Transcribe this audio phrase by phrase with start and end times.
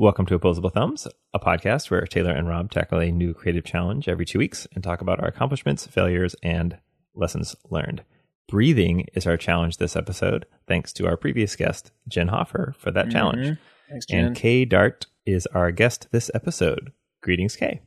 [0.00, 4.08] Welcome to Opposable Thumbs, a podcast where Taylor and Rob tackle a new creative challenge
[4.08, 6.78] every two weeks and talk about our accomplishments, failures, and
[7.14, 8.02] lessons learned.
[8.48, 13.10] Breathing is our challenge this episode, thanks to our previous guest, Jen Hoffer, for that
[13.10, 13.44] challenge.
[13.44, 13.90] Mm-hmm.
[13.90, 14.24] Thanks, Jen.
[14.24, 16.92] And Kay Dartt is our guest this episode.
[17.20, 17.82] Greetings, Kay.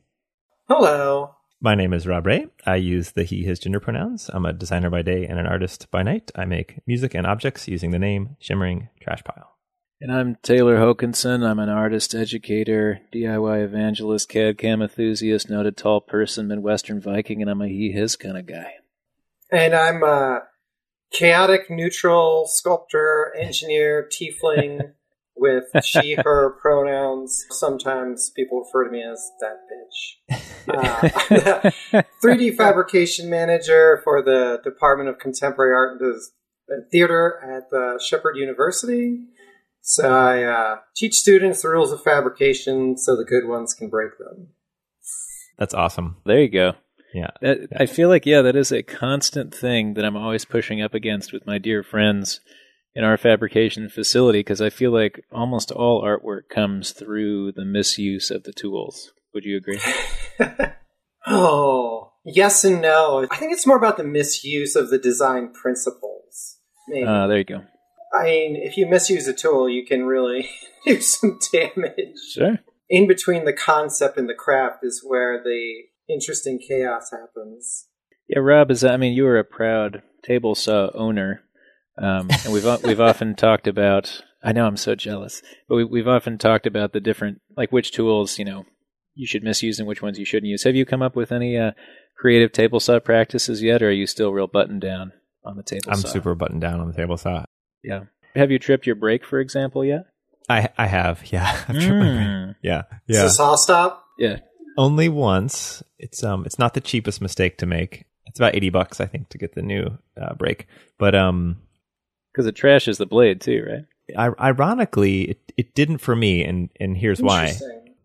[0.68, 1.34] Hello.
[1.60, 2.46] My name is Rob Ray.
[2.64, 4.30] I use the he, his gender pronouns.
[4.32, 6.30] I'm a designer by day and an artist by night.
[6.36, 9.53] I make music and objects using the name Shimmering Trash Pile.
[10.04, 11.48] And I'm Taylor Hokanson.
[11.48, 17.50] I'm an artist, educator, DIY evangelist, CAD cam enthusiast, noted tall person, Midwestern Viking, and
[17.50, 18.74] I'm a he, his kind of guy.
[19.50, 20.42] And I'm a
[21.10, 24.92] chaotic, neutral sculptor, engineer, tiefling
[25.36, 27.46] with she, her pronouns.
[27.52, 30.18] Sometimes people refer to me as that bitch.
[31.94, 35.98] Uh, 3D fabrication manager for the Department of Contemporary Art
[36.68, 39.28] and Theater at the Shepherd University.
[39.86, 44.12] So I uh, teach students the rules of fabrication so the good ones can break
[44.18, 44.48] them.
[45.58, 46.16] That's awesome.
[46.24, 46.72] There you go.
[47.12, 47.30] Yeah.
[47.42, 50.94] That, I feel like, yeah, that is a constant thing that I'm always pushing up
[50.94, 52.40] against with my dear friends
[52.94, 58.30] in our fabrication facility because I feel like almost all artwork comes through the misuse
[58.30, 59.12] of the tools.
[59.34, 59.80] Would you agree?
[61.26, 63.26] oh, yes and no.
[63.30, 66.56] I think it's more about the misuse of the design principles.
[66.88, 67.06] Maybe.
[67.06, 67.64] Uh, there you go.
[68.14, 70.48] I mean, if you misuse a tool, you can really
[70.86, 72.18] do some damage.
[72.32, 72.58] Sure.
[72.88, 77.88] In between the concept and the craft is where the interesting chaos happens.
[78.28, 81.42] Yeah, Rob, is I mean, you are a proud table saw owner,
[81.98, 84.22] um, and we've we've often talked about.
[84.42, 87.92] I know I'm so jealous, but we, we've often talked about the different, like which
[87.92, 88.66] tools you know
[89.14, 90.64] you should misuse and which ones you shouldn't use.
[90.64, 91.72] Have you come up with any uh,
[92.18, 95.12] creative table saw practices yet, or are you still real buttoned down
[95.44, 96.08] on the table I'm saw?
[96.08, 97.44] super buttoned down on the table saw.
[97.84, 98.04] Yeah.
[98.34, 100.06] Have you tripped your brake, for example, yet?
[100.48, 101.50] I I have, yeah.
[101.68, 102.56] I've tripped my brake.
[102.62, 102.82] Yeah.
[103.08, 103.26] It's Yeah.
[103.26, 104.04] a saw stop.
[104.18, 104.40] Yeah.
[104.76, 105.82] Only once.
[105.98, 108.04] It's um it's not the cheapest mistake to make.
[108.26, 110.66] It's about 80 bucks I think to get the new uh, brake.
[110.98, 111.58] But um
[112.32, 113.84] Because it trashes the blade too, right?
[114.18, 117.52] I, ironically it, it didn't for me and and here's why.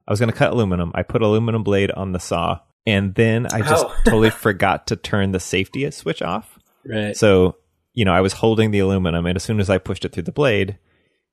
[0.08, 0.92] I was going to cut aluminum.
[0.96, 3.94] I put aluminum blade on the saw and then I just Oh.
[4.06, 6.58] totally forgot to turn the safety switch off.
[6.86, 7.16] Right.
[7.16, 7.58] So,
[8.00, 10.24] you know, I was holding the aluminum, and as soon as I pushed it through
[10.24, 10.78] the blade,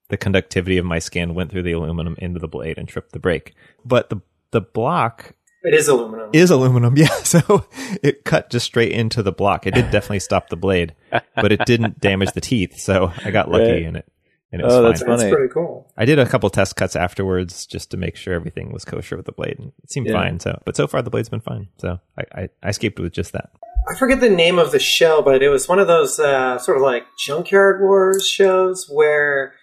[0.09, 3.21] the conductivity of my skin went through the aluminum into the blade and tripped the
[3.21, 3.55] brake.
[3.85, 6.31] But the the block It is aluminum.
[6.33, 7.15] is aluminum, yeah.
[7.23, 7.65] So
[8.03, 9.67] it cut just straight into the block.
[9.67, 10.95] It did definitely stop the blade,
[11.37, 12.79] but it didn't damage the teeth.
[12.79, 13.83] So I got lucky, Right.
[13.85, 14.09] and it
[14.53, 14.91] and it was Oh, fine.
[14.93, 15.93] that's That's pretty cool.
[15.97, 19.27] I did a couple test cuts afterwards just to make sure everything was kosher with
[19.27, 20.15] the blade, and it seemed Yeah.
[20.15, 20.41] fine.
[20.41, 21.69] So, but so far the blade's been fine.
[21.79, 23.51] So I, I, I escaped with just that.
[23.89, 26.77] I forget the name of the show, but it was one of those uh, sort
[26.77, 29.55] of like Junkyard Wars shows where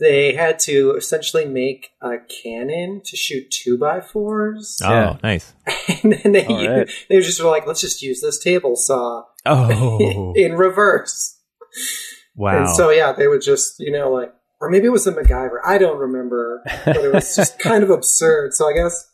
[0.00, 5.16] they had to essentially make a cannon to shoot two by fours, Oh, Yeah.
[5.22, 5.54] nice.
[6.02, 6.90] and then they All right.
[7.08, 11.38] they were just like, let's just use this table saw Oh, in reverse.
[12.38, 12.58] Wow.
[12.58, 15.58] And so yeah, they would just you know like, or maybe it was a MacGyver.
[15.66, 18.54] I don't remember, but it was just kind of absurd.
[18.54, 19.04] So I guess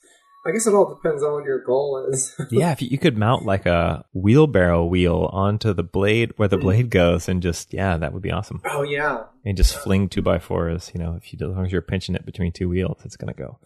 [0.46, 2.36] I guess it all depends on what your goal is.
[2.50, 6.58] yeah, if you, you could mount like a wheelbarrow wheel onto the blade where the
[6.58, 8.60] blade goes, and just yeah, that would be awesome.
[8.66, 10.90] oh yeah, And just fling two by fours.
[10.94, 13.32] You know, if you as long as you're pinching it between two wheels, it's gonna
[13.32, 13.58] go.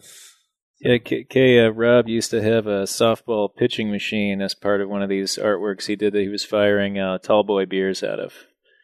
[0.79, 4.87] Yeah, Kay, Kay uh, Rob used to have a softball pitching machine as part of
[4.87, 8.21] one of these artworks he did that he was firing uh, tall boy beers out
[8.21, 8.33] of.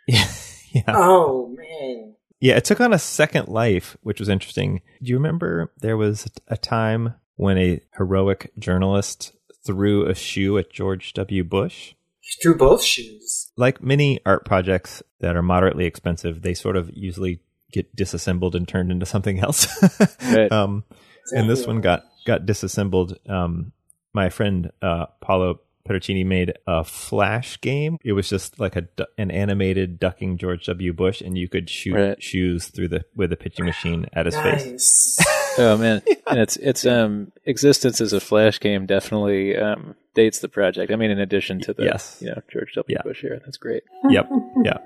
[0.06, 0.28] Yeah,
[0.88, 2.16] yeah, oh man.
[2.40, 2.58] yeah.
[2.58, 4.82] It took on a second life, which was interesting.
[5.02, 9.32] Do you remember there was a time when a heroic journalist
[9.66, 11.44] threw a shoe at George W.
[11.44, 11.94] Bush?
[12.20, 13.52] He threw both shoes.
[13.56, 17.40] like many art projects that are moderately expensive, they sort of usually
[17.72, 19.68] get disassembled and turned into something else.
[20.24, 20.52] Right.
[20.52, 20.84] um,
[21.32, 23.18] and this one got got disassembled.
[23.30, 23.72] Um,
[24.14, 27.98] my friend uh, Paulo Petruccini made a flash game.
[28.04, 28.88] It was just like a
[29.18, 30.94] an animated ducking George W.
[30.94, 32.22] Bush, and you could shoot Right.
[32.24, 35.18] shoes through the with a pitching machine at his face.
[35.58, 40.50] Oh man, and its its um existence as a flash game definitely um dates the
[40.50, 40.92] project.
[40.92, 42.18] I mean, in addition to the Yes.
[42.22, 42.96] you know George W.
[42.96, 43.04] Yeah.
[43.04, 43.84] Bush here, that's great.
[44.10, 44.30] Yep,
[44.64, 44.78] yeah.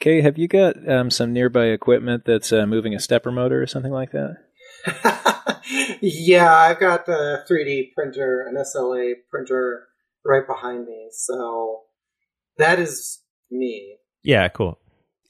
[0.00, 3.66] Kay, have you got um, some nearby equipment that's uh, moving a stepper motor or
[3.66, 4.36] something like that?
[6.00, 9.87] yeah, I've got a 3D printer, an SLA printer
[10.28, 11.08] right behind me.
[11.10, 11.80] So
[12.58, 13.20] that is
[13.50, 13.96] me.
[14.22, 14.78] Yeah, cool.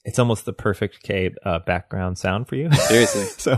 [0.05, 2.71] It's almost the perfect Kay uh, background sound for you.
[2.87, 3.25] Seriously.
[3.25, 3.57] so,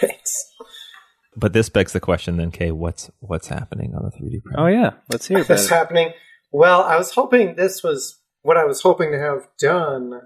[0.00, 0.52] Thanks.
[1.36, 4.60] but this begs the question then, Kay, what's what's happening on the 3D printer?
[4.60, 5.70] Oh yeah, let's hear about What's it.
[5.70, 6.12] happening?
[6.52, 10.20] Well, I was hoping this was what I was hoping to have done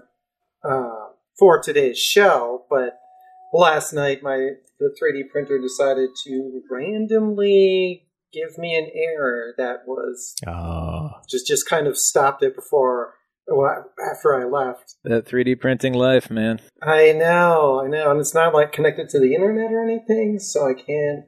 [0.63, 1.07] uh,
[1.37, 2.99] for today's show, but
[3.53, 10.35] last night my the 3D printer decided to randomly give me an error that was
[10.47, 13.13] Oh, just just kind of stopped it before
[13.51, 14.95] well, after I left.
[15.03, 16.59] That 3D printing life, man.
[16.83, 20.69] I know, I know, and it's not like connected to the internet or anything, so
[20.69, 21.25] I can't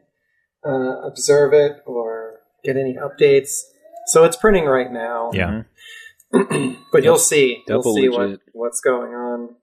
[0.65, 3.61] uh, observe it or get any updates.
[4.07, 5.31] So it's printing right now.
[5.33, 5.63] yeah.
[6.91, 7.63] but you'll see.
[7.67, 9.55] You'll Double see what, what's going on.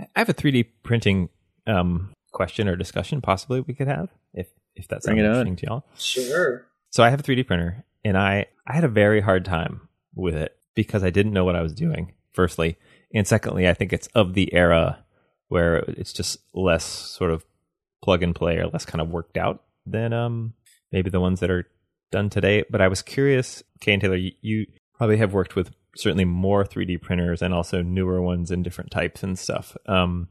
[0.00, 1.28] I have a 3D printing
[1.66, 4.48] um, question or discussion possibly we could have if
[4.78, 5.46] if that's Bring it on.
[5.46, 5.84] interesting to y'all.
[5.98, 6.66] Sure.
[6.90, 10.34] So I have a 3D printer, and I I had a very hard time with
[10.34, 12.12] it because I didn't know what I was doing.
[12.32, 12.76] Firstly,
[13.12, 15.04] and secondly, I think it's of the era
[15.48, 17.44] where it's just less sort of
[18.02, 20.54] plug and play or less kind of worked out than um
[20.92, 21.66] maybe the ones that are
[22.10, 22.64] done today.
[22.70, 24.66] But I was curious, Kay and Taylor, you, you
[24.96, 29.22] probably have worked with certainly more 3D printers and also newer ones in different types
[29.22, 29.76] and stuff.
[29.86, 30.28] Um,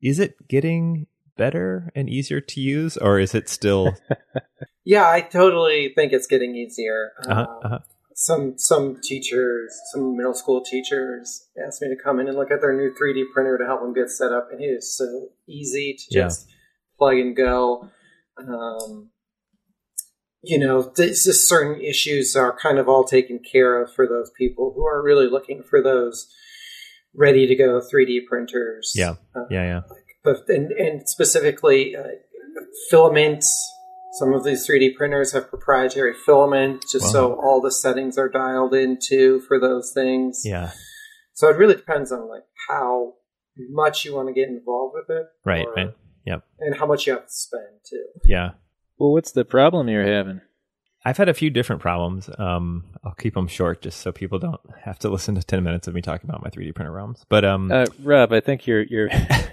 [0.00, 1.06] is it getting
[1.36, 3.94] better and easier to use, or is it still?
[4.84, 7.12] Yeah, I totally think it's getting easier.
[7.24, 7.78] uh-huh, Um, uh-huh.
[8.16, 12.60] Some some teachers, some middle school teachers, asked me to come in and look at
[12.60, 15.94] their new 3D printer to help them get set up, and it is so easy
[15.96, 16.24] to Yeah.
[16.24, 16.48] just
[16.98, 17.90] plug and go.
[18.36, 19.10] Um,
[20.42, 24.32] you know, there's just certain issues are kind of all taken care of for those
[24.36, 26.26] people who are really looking for those
[27.14, 28.92] ready to go 3D printers.
[28.96, 29.14] Yeah.
[29.34, 29.80] Uh, Yeah, yeah.
[30.24, 32.02] But and, and specifically uh,
[32.90, 33.44] filament.
[34.18, 38.74] Some of these 3D printers have proprietary filament, just so all the settings are dialed
[38.74, 40.42] into for those things.
[40.44, 40.72] Yeah.
[41.32, 43.14] So it really depends on like how
[43.70, 45.94] much you want to get involved with it, Right, or- right.
[46.26, 46.44] Yep.
[46.60, 48.04] and how much you have to spend too.
[48.26, 48.50] Yeah.
[48.98, 50.42] Well, what's the problem you're having?
[51.04, 52.30] I've had a few different problems.
[52.38, 55.88] Um, I'll keep them short just so people don't have to listen to 10 minutes
[55.88, 57.24] of me talking about my 3D printer realms.
[57.28, 59.08] But um, Uh, Rob, I think you're you're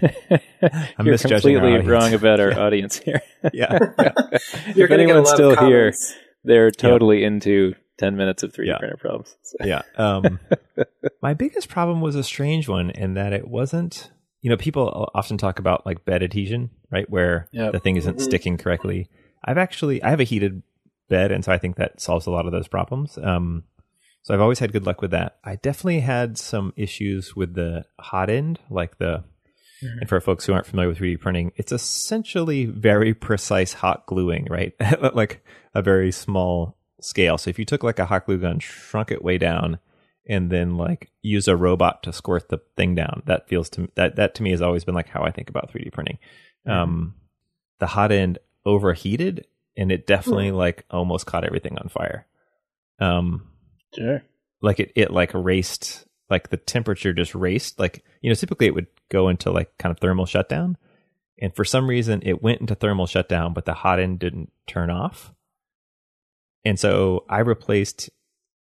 [1.02, 3.20] you're completely wrong about our audience here.
[3.52, 3.78] yeah.
[3.78, 5.92] You're if gonna get anyone's still of here,
[6.44, 8.78] they're totally into 10 minutes of 3D Yeah.
[8.78, 9.36] printer problems.
[9.42, 9.82] So- yeah.
[9.96, 10.38] Um,
[11.22, 14.10] my biggest problem was a strange one in that it wasn't,
[14.40, 17.08] you know, people often talk about like bed adhesion, right?
[17.10, 17.72] Where Yep.
[17.72, 18.22] the thing isn't Mhm.
[18.22, 19.08] sticking correctly.
[19.44, 20.62] I've actually, I have a heated
[21.10, 21.30] bed.
[21.30, 23.18] And so I think that solves a lot of those problems.
[23.18, 23.64] Um,
[24.22, 25.36] so I've always had good luck with that.
[25.44, 29.24] I definitely had some issues with the hot end, like the,
[29.82, 34.46] and for folks who aren't familiar with 3D printing, it's essentially very precise hot gluing,
[34.50, 34.74] right?
[35.14, 37.38] like a very small scale.
[37.38, 39.78] So if you took like a hot glue gun, shrunk it way down,
[40.28, 44.16] and then like use a robot to squirt the thing down, that feels to that
[44.16, 46.18] that to me has always been like how I think about 3D printing.
[46.66, 47.14] Um,
[47.78, 52.26] the hot end overheated, and it definitely like almost caught everything on fire.
[52.98, 53.46] Um,
[53.94, 54.22] Sure.
[54.62, 58.74] like it, it like raced like the temperature just raced like you know typically it
[58.74, 60.76] would go into like kind of thermal shutdown
[61.40, 64.90] and for some reason it went into thermal shutdown but the hot end didn't turn
[64.90, 65.32] off
[66.64, 68.10] and so i replaced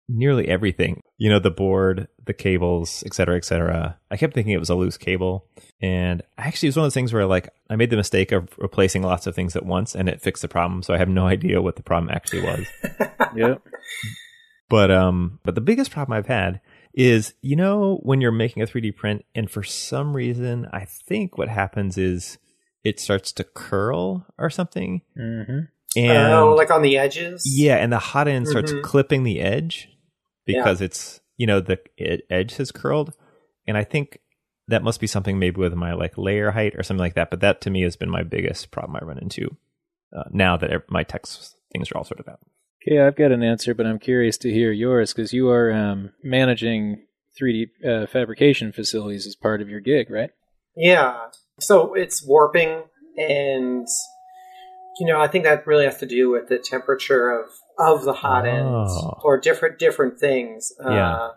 [0.08, 3.98] nearly everything you know the board the cables et cetera et cetera.
[4.10, 5.46] I kept thinking it was a loose cable.
[5.82, 8.50] And actually it was one of those things where like i made the mistake of
[8.58, 10.82] replacing lots of things at once and it fixed the problem.
[10.84, 12.66] So i have no idea what the problem actually was.
[13.36, 13.62] Yep.
[14.70, 16.62] but um, but the biggest problem I've had
[16.94, 21.38] is you know when you're making a 3D print, and for some reason I think
[21.38, 22.38] what happens is
[22.84, 25.60] it starts to curl or something, hmm
[25.96, 27.44] and oh, like on the edges.
[27.46, 28.84] yeah, and the hot end starts Mhm.
[28.84, 29.90] clipping the edge
[30.46, 31.80] because it's you know the
[32.30, 33.14] edge has curled,
[33.68, 34.20] and I think
[34.68, 37.30] that must be something maybe with my like layer height or something like that.
[37.30, 39.58] But that to me has been my biggest problem I run into
[40.16, 42.40] uh, now that my text things are all sorted out.
[42.88, 46.12] Okay, I've got an answer, but I'm curious to hear yours because you are um,
[46.24, 47.06] managing
[47.40, 50.32] 3D uh, fabrication facilities as part of your gig, right?
[50.76, 51.18] Yeah.
[51.60, 52.84] So it's warping,
[53.18, 53.88] and
[55.00, 58.14] you know, I think that really has to do with the temperature of of the
[58.14, 59.20] hot end Oh.
[59.24, 60.72] or different different things.
[60.80, 61.14] Yeah.
[61.16, 61.32] Uh,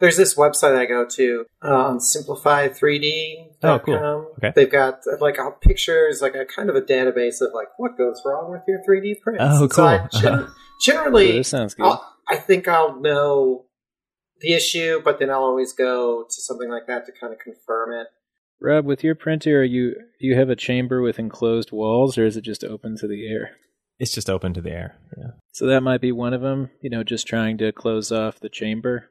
[0.00, 3.70] there's this website I go to uh, on simplify3d.com.
[3.70, 4.32] Oh, cool.
[4.38, 4.52] Okay.
[4.54, 7.96] They've got uh, like uh, pictures, like a kind of a database of like what
[7.96, 9.42] goes wrong with your 3D prints.
[9.42, 10.20] Oh, And so I cool.
[10.20, 10.48] gen-
[10.82, 11.86] generally, Ooh, this sounds good.
[11.86, 13.64] I'll, I think I'll know
[14.40, 17.92] the issue, but then I'll always go to something like that to kind of confirm
[17.94, 18.08] it.
[18.60, 22.36] Rob, with your printer, are you you have a chamber with enclosed walls, or is
[22.36, 23.52] it just open to the air?
[23.98, 24.98] It's just open to the air.
[25.16, 25.30] Yeah.
[25.52, 26.70] So that might be one of them.
[26.82, 29.10] You know, just trying to close off the chamber.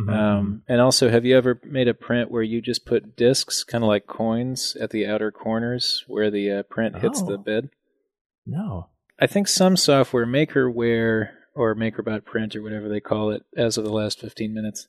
[0.00, 0.10] Mhm.
[0.12, 3.84] Um, and also, have you ever made a print where you just put discs, kind
[3.84, 7.26] of like coins, at the outer corners where the uh, print hits Oh.
[7.26, 7.68] the bed?
[8.46, 8.88] no.
[9.20, 13.84] I think some software, Makerware or MakerBot Print or whatever they call it, as of
[13.84, 14.86] the last 15 minutes,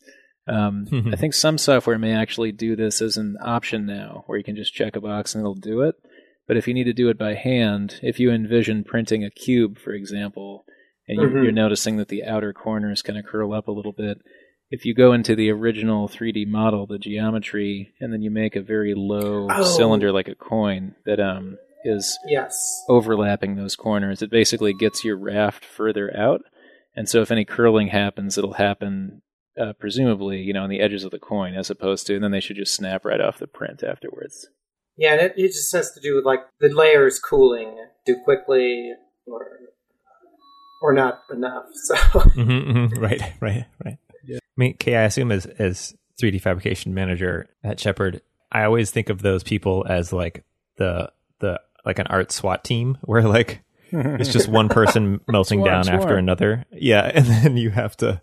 [0.48, 4.44] Um, I think some software may actually do this as an option now, where you
[4.44, 5.96] can just check a box and it'll do it.
[6.48, 9.80] But if you need to do it by hand, if you envision printing a cube,
[9.80, 10.66] for example,
[11.08, 11.44] and you, Mhm.
[11.44, 14.18] you're noticing that the outer corners kind of curl up a little bit,
[14.70, 18.62] if you go into the original 3D model, the geometry, and then you make a
[18.62, 19.64] very low Oh.
[19.64, 22.84] cylinder like a coin that um, is Yes.
[22.90, 26.42] overlapping those corners, it basically gets your raft further out.
[26.96, 29.22] And so if any curling happens, it'll happen
[29.56, 32.32] uh, presumably, you know, on the edges of the coin as opposed to, and then
[32.32, 34.48] they should just snap right off the print afterwards.
[34.98, 38.94] Yeah, and it, it just has to do with like the layers cooling too quickly
[39.26, 39.48] or
[40.82, 41.66] or not enough.
[41.74, 43.98] So hmm right, right, right.
[44.30, 48.22] I mean, Kay, I assume as as 3D fabrication manager at Shepherd,
[48.52, 50.44] I always think of those people as like
[50.78, 55.84] the the like an art SWAT team where like it's just one person melting Swarm,
[55.86, 56.66] down after another.
[56.72, 58.22] Yeah, and then you have to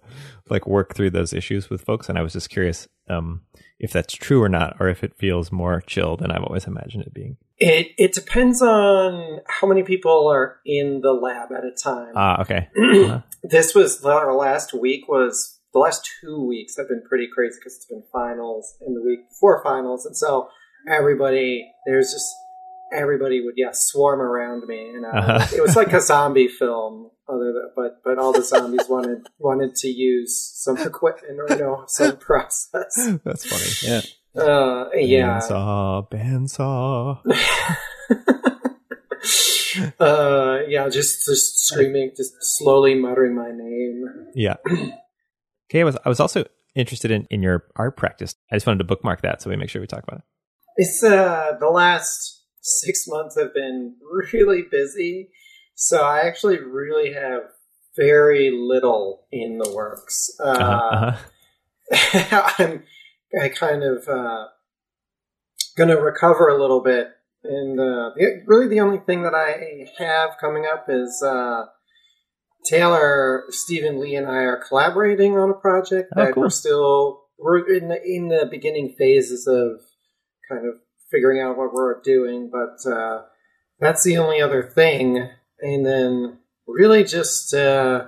[0.51, 2.09] like work through those issues with folks.
[2.09, 3.43] And I was just curious um,
[3.79, 7.05] if that's true or not, or if it feels more chill than I've always imagined
[7.05, 7.37] it being.
[7.59, 12.13] it it depends on how many people are in the lab at a time.
[12.15, 12.69] Ah, okay.
[12.77, 13.21] Uh-huh.
[13.43, 17.77] this was our last week was the last two weeks have been pretty crazy because
[17.77, 20.49] it's been finals and the week before finals and so
[20.89, 22.27] everybody there's just
[22.93, 25.47] everybody would yeah swarm around me and uh, Uh-huh.
[25.57, 29.75] it was like a zombie film other than, but but all the zombies wanted wanted
[29.77, 32.95] to use some equipment or you know some process
[33.25, 33.71] That's funny.
[34.37, 34.43] Yeah.
[34.43, 37.19] uh yeah Bandsaw, bandsaw.
[40.01, 44.05] uh yeah just just screaming just slowly muttering my name
[44.35, 44.57] Yeah.
[45.71, 46.45] Okay, I was I was also
[46.75, 48.35] interested in, in your art practice.
[48.51, 50.25] I just wanted to bookmark that so we make sure we talk about it.
[50.79, 53.97] It's uh the last six months have been
[54.33, 55.31] really busy,
[55.75, 57.43] so I actually really have
[57.97, 60.31] very little in the works.
[60.43, 61.17] Uh, Uh-huh,
[61.93, 62.53] uh-huh.
[62.59, 62.83] I'm
[63.41, 64.47] I kind of uh,
[65.77, 67.09] gonna recover a little bit,
[67.45, 71.67] and uh, the, really the only thing that I have coming up is uh,
[72.65, 76.43] Taylor, Stephen Lee, and I are collaborating on a project Oh, that cool.
[76.45, 79.81] we're still we're in the in the beginning phases of
[80.49, 80.75] kind of
[81.11, 83.23] figuring out what we're doing, but uh,
[83.79, 85.29] that's the only other thing,
[85.61, 88.07] and then really just uh,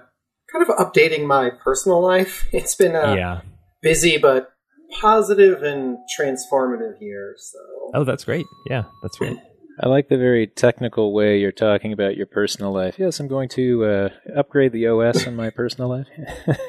[0.52, 2.48] kind of updating my personal life.
[2.52, 3.40] It's been a yeah.
[3.82, 4.52] busy but
[5.00, 7.34] positive and transformative year.
[7.38, 7.58] So
[7.94, 8.46] Oh, that's great.
[8.68, 9.36] Yeah, that's great.
[9.80, 12.98] I like the very technical way you're talking about your personal life.
[12.98, 16.06] Yes, I'm going to uh, upgrade the OS in my personal life.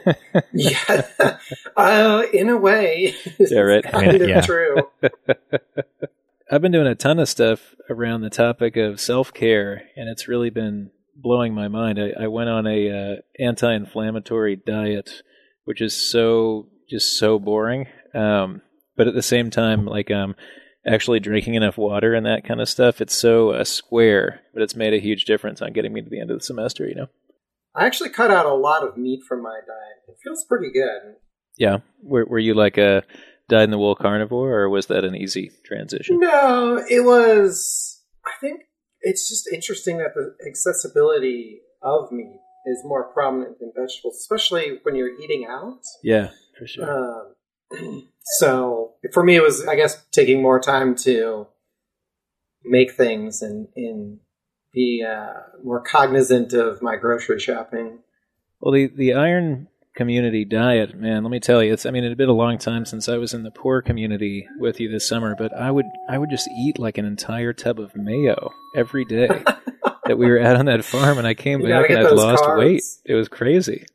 [0.54, 1.02] yeah,
[1.75, 3.84] uh, in a way, Yeah, right.
[3.84, 4.42] kind I mean, of yeah.
[4.42, 4.78] true.
[6.53, 10.27] I've been doing a ton of stuff around the topic of self care, and it's
[10.27, 12.00] really been blowing my mind.
[12.00, 15.24] I, I went on a uh, anti-inflammatory diet,
[15.63, 17.88] which is so just so boring.
[18.13, 18.62] Um,
[18.95, 20.36] but at the same time, like um,
[20.86, 23.01] actually drinking enough water and that kind of stuff.
[23.01, 26.22] It's so uh, square, but it's made a huge difference on getting me to the
[26.22, 26.88] end of the semester.
[26.88, 27.07] You know.
[27.74, 30.07] I actually cut out a lot of meat from my diet.
[30.07, 31.15] It feels pretty good.
[31.57, 31.77] Yeah.
[32.03, 33.03] Were, were you like a
[33.53, 36.19] dyed in the wool carnivore, or was that an easy transition?
[36.19, 38.01] No, it was.
[38.25, 38.62] I think
[39.01, 44.95] it's just interesting that the accessibility of meat is more prominent than vegetables, especially when
[44.95, 45.81] you're eating out.
[46.03, 47.33] Yeah, for sure.
[47.72, 51.48] Um, so for me, it was, I guess, taking more time to
[52.63, 54.19] make things and, and
[54.74, 55.33] be uh,
[55.63, 58.00] more cognizant of my grocery shopping.
[58.60, 61.23] Well, the the iron community diet, man.
[61.23, 61.85] Let me tell you, it's.
[61.85, 64.47] I mean, it had been a long time since I was in the poor community
[64.59, 67.79] with you this summer, but I would I would just eat like an entire tub
[67.79, 69.27] of mayo every day
[70.05, 72.43] that we were out on that farm, and I came You back and I'd lost
[72.43, 72.57] carbs.
[72.59, 72.83] weight.
[73.05, 73.85] It was crazy.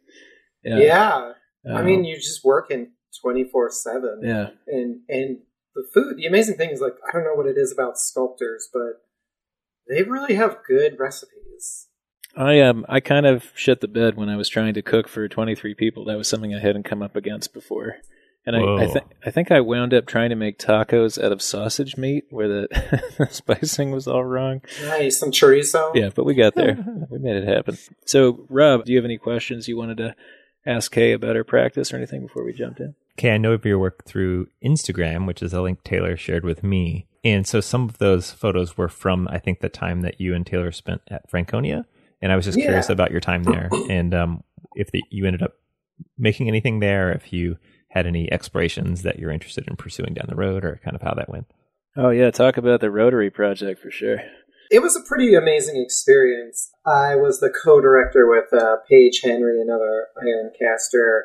[0.65, 0.79] Yeah.
[0.79, 1.33] Yeah.
[1.75, 4.21] I Um, mean, you just work in 24 7.
[4.23, 4.49] yeah.
[4.67, 5.39] And, and
[5.75, 8.69] the food, the amazing thing is, like, I don't know what it is about sculptors,
[8.73, 9.03] but
[9.89, 11.88] they really have good recipes.
[12.39, 15.27] I um I kind of shit the bed when I was trying to cook for
[15.29, 16.05] 23 people.
[16.05, 17.97] That was something I hadn't come up against before.
[18.47, 18.89] And I, I Whoa.
[18.89, 22.47] think I think I wound up trying to make tacos out of sausage meat where
[22.47, 24.63] the, the spicing was all wrong.
[24.85, 25.19] Nice.
[25.19, 25.95] Some chorizo.
[25.95, 26.79] Yeah, but we got there.
[27.11, 27.77] we made it happen.
[28.07, 30.15] So, Rob, do you have any questions you wanted to
[30.65, 32.95] ask Kay about her practice or anything before we jumped in?
[33.19, 36.63] Okay, I know of your work through Instagram, which is a link Taylor shared with
[36.63, 37.09] me.
[37.25, 40.47] And so some of those photos were from, I think, the time that you and
[40.47, 41.85] Taylor spent at Franconia.
[42.21, 42.67] And I was just Yeah.
[42.67, 44.43] curious about your time there and um,
[44.75, 45.55] if the, you ended up
[46.17, 47.57] making anything there, if you
[47.91, 51.15] had any explorations that you're interested in pursuing down the road, or kind of how
[51.15, 51.47] that went.
[51.97, 54.19] Oh yeah, talk about the Rotary project for sure.
[54.71, 56.71] It was a pretty amazing experience.
[56.85, 61.23] I was the co-director with uh, Paige Henry, another Ironcaster,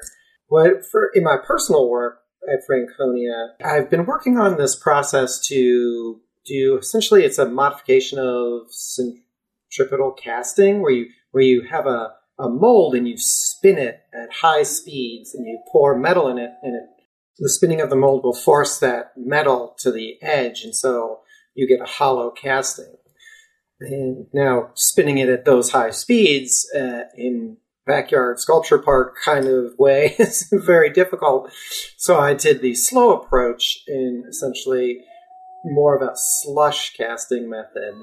[0.48, 2.20] what for in my personal work
[2.52, 8.74] at Franconia, I've been working on this process to do essentially it's a modification of
[9.74, 14.32] centripetal casting where you where you have a, a mold and you spin it at
[14.32, 16.84] high speeds and you pour metal in it and it,
[17.40, 21.22] the spinning of the mold will force that metal to the edge and so
[21.56, 22.96] you get a hollow casting.
[23.80, 29.74] And now spinning it at those high speeds uh, in backyard sculpture park kind of
[29.78, 31.52] way is very difficult.
[31.98, 35.02] So I did the slow approach in essentially
[35.66, 37.96] more of a slush casting method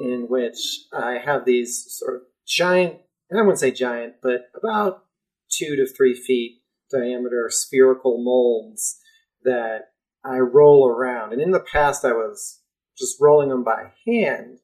[0.00, 0.56] in which
[0.92, 2.96] I have these sort of giant,
[3.30, 5.04] and I wouldn't say giant, but about
[5.50, 8.98] two to three feet diameter spherical molds
[9.44, 9.92] that
[10.24, 11.32] I roll around.
[11.32, 12.60] And in the past, I was
[12.98, 14.58] just rolling them by hand.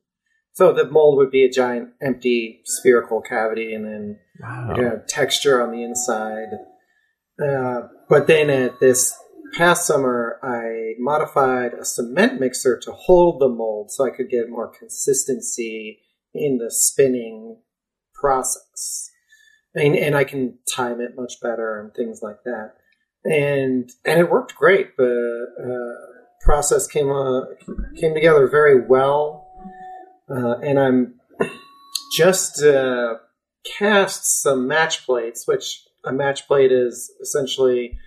[0.52, 4.74] So the mold would be a giant empty spherical cavity and then wow.
[4.76, 6.48] you know, texture on the inside.
[7.40, 9.16] Uh, but then at this
[9.56, 10.57] past summer, I
[10.98, 16.00] modified a cement mixer to hold the mold so I could get more consistency
[16.34, 17.58] in the spinning
[18.14, 19.10] process.
[19.74, 22.72] And, and I can time it much better and things like that.
[23.24, 24.96] And and it worked great.
[24.96, 27.42] The uh, process came uh,
[27.96, 29.48] came together very well,
[30.30, 31.14] uh, and I'm
[32.16, 33.16] just uh,
[33.78, 37.98] cast some match plates, which a match plate is essentially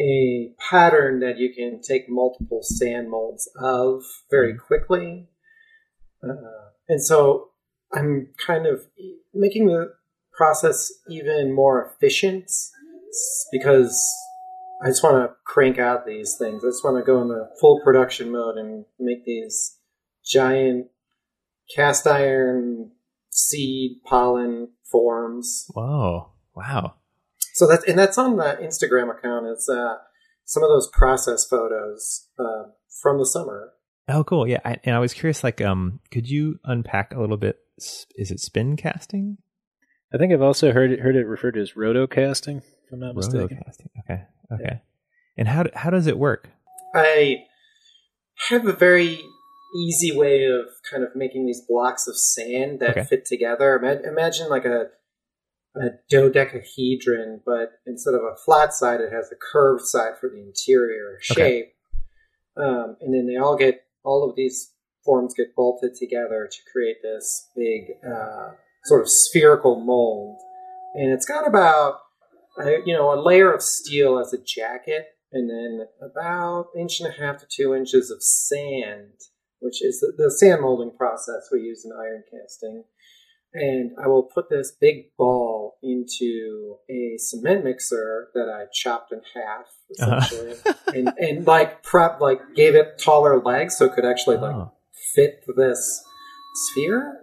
[0.00, 4.66] a pattern that you can take multiple sand molds of very mm-hmm.
[4.66, 5.28] quickly.
[6.22, 7.50] Uh, and so
[7.92, 8.86] I'm kind of
[9.32, 9.92] making the
[10.36, 12.50] process even more efficient
[13.52, 14.12] because
[14.82, 16.64] I just want to crank out these things.
[16.64, 19.78] I just want to go into full production mode and make these
[20.24, 20.88] giant
[21.74, 22.90] cast iron
[23.30, 25.66] seed pollen forms.
[25.72, 26.30] Whoa.
[26.54, 26.94] Wow.
[27.54, 29.46] So that's and that's on the Instagram account.
[29.46, 29.94] It's uh,
[30.44, 32.70] some of those process photos uh,
[33.02, 33.70] from the summer.
[34.08, 34.46] Oh, cool.
[34.46, 35.42] Yeah, I, and I was curious.
[35.42, 37.58] Like, um, could you unpack a little bit?
[37.78, 39.38] Is it spin casting?
[40.12, 42.58] I think I've also heard it, heard it referred to as roto casting.
[42.58, 43.40] If I'm not mistaken.
[43.40, 43.88] Roto casting.
[44.00, 44.22] Okay.
[44.52, 44.62] Okay.
[44.64, 44.78] Yeah.
[45.36, 46.50] And how how does it work?
[46.94, 47.38] I
[48.50, 49.18] have a very
[49.76, 53.04] easy way of kind of making these blocks of sand that okay.
[53.04, 53.76] fit together.
[53.76, 54.86] Imagine like a
[55.76, 60.40] a dodecahedron, but instead of a flat side, it has a curved side for the
[60.40, 61.36] interior shape.
[61.36, 61.70] Okay.
[62.56, 64.72] Um, and then they all get all of these
[65.04, 68.50] forms get bolted together to create this big uh,
[68.84, 70.38] sort of spherical mold.
[70.94, 72.00] And it's got about
[72.58, 77.12] uh, you know a layer of steel as a jacket, and then about inch and
[77.12, 79.14] a half to two inches of sand,
[79.58, 82.84] which is the, the sand molding process we use in iron casting
[83.54, 89.20] and I will put this big ball into a cement mixer that I chopped in
[89.34, 89.66] half,
[90.00, 90.16] uh-huh.
[90.16, 90.74] essentially, uh-huh.
[90.88, 94.72] and, and like prep, like gave it taller legs so it could actually like oh.
[95.14, 96.04] fit this
[96.54, 97.20] sphere.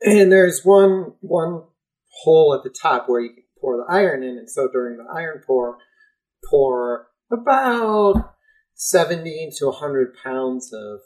[0.00, 1.64] And there's one one
[2.22, 5.12] hole at the top where you can pour the iron in, and so during the
[5.12, 5.76] iron pour,
[6.48, 8.34] pour about
[8.74, 11.00] seventy to hundred pounds of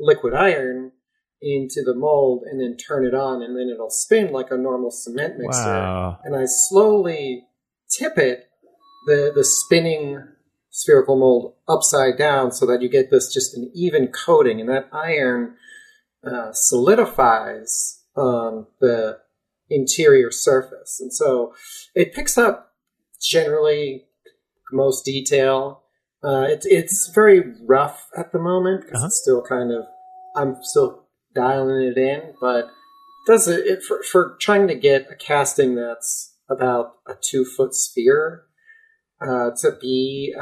[0.00, 0.92] liquid iron
[1.42, 4.90] into the mold and then turn it on and then it'll spin like a normal
[4.90, 5.64] cement mixer.
[5.64, 6.18] Wow.
[6.24, 7.46] And I slowly
[7.90, 8.48] tip it,
[9.06, 10.22] the, the spinning
[10.70, 14.88] spherical mold upside down so that you get this just an even coating and that
[14.92, 15.54] iron
[16.24, 19.18] uh, solidifies on the
[19.68, 20.98] interior surface.
[21.00, 21.54] And so
[21.94, 22.72] it picks up
[23.20, 24.04] generally
[24.72, 25.82] most detail.
[26.22, 29.06] Uh, it's it's very rough at the moment because uh-huh.
[29.06, 29.84] it's still kind of
[30.36, 31.01] I'm still
[31.34, 32.68] dialing it in, but
[33.26, 37.74] does it, it for, for trying to get a casting that's about a two foot
[37.74, 38.44] sphere
[39.20, 40.34] uh, to be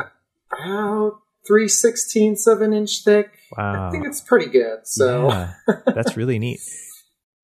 [0.52, 3.32] about three sixteenths of an inch thick.
[3.56, 3.88] Wow.
[3.88, 4.80] I think it's pretty good.
[4.84, 5.52] So yeah,
[5.86, 6.60] that's really neat.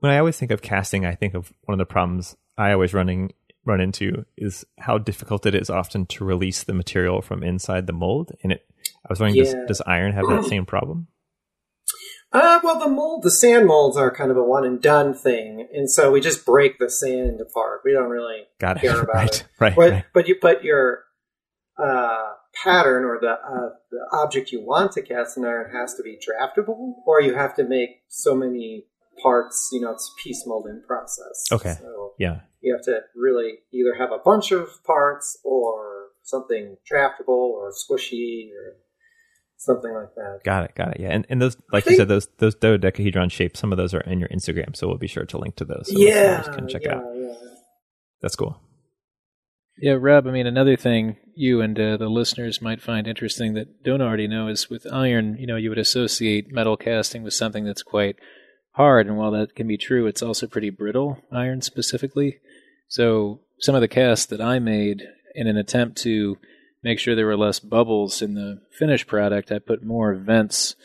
[0.01, 2.95] When I always think of casting, I think of one of the problems I always
[2.95, 3.33] running
[3.65, 7.93] run into is how difficult it is often to release the material from inside the
[7.93, 8.33] mold.
[8.43, 8.67] And it,
[9.05, 9.53] I was wondering, yeah.
[9.53, 11.09] does, does iron have that same problem?
[12.33, 15.67] Uh, well, the mold, the sand molds are kind of a one and done thing,
[15.73, 17.81] and so we just break the sand apart.
[17.85, 19.45] We don't really Got care about right, it.
[19.61, 20.05] Right, but, right.
[20.13, 21.05] But you put your
[21.79, 26.03] uh, pattern or the uh, the object you want to cast in iron has to
[26.03, 28.87] be draftable, or you have to make so many
[29.23, 29.71] parts.
[29.73, 31.45] You know, it's a piece molding process.
[31.53, 31.75] Okay.
[31.81, 32.41] So yeah.
[32.61, 38.51] You have to really either have a bunch of parts or something draftable or squishy
[38.51, 38.77] or
[39.57, 40.41] something like that.
[40.45, 41.01] Got it, got it.
[41.01, 43.61] Yeah, and and those, like think, you said, those those dodecahedron shapes.
[43.61, 45.89] Some of those are in your Instagram, so we'll be sure to link to those.
[45.91, 47.05] So yeah, can check yeah, out.
[47.15, 47.35] Yeah.
[48.23, 48.61] That's cool.
[49.79, 53.83] Yeah, Rob, I mean, another thing you and uh, the listeners might find interesting that
[53.85, 57.65] don't already know is with iron, you know, you would associate metal casting with something
[57.65, 58.17] that's quite
[58.73, 59.07] hard.
[59.07, 62.39] And while that can be true, it's also pretty brittle, iron specifically.
[62.89, 65.03] So some of the casts that I made
[65.35, 66.39] in an attempt to
[66.87, 70.77] make sure there were less bubbles in the finished product, I put more vents,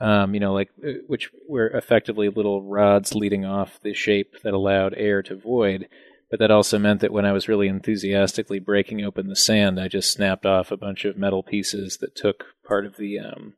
[0.00, 4.54] um, you know, like uh, which were effectively little rods leading off the shape that
[4.54, 5.86] allowed air to void.
[6.30, 9.88] But that also meant that when I was really enthusiastically breaking open the sand, I
[9.88, 13.52] just snapped off a bunch of metal pieces that took part of the um,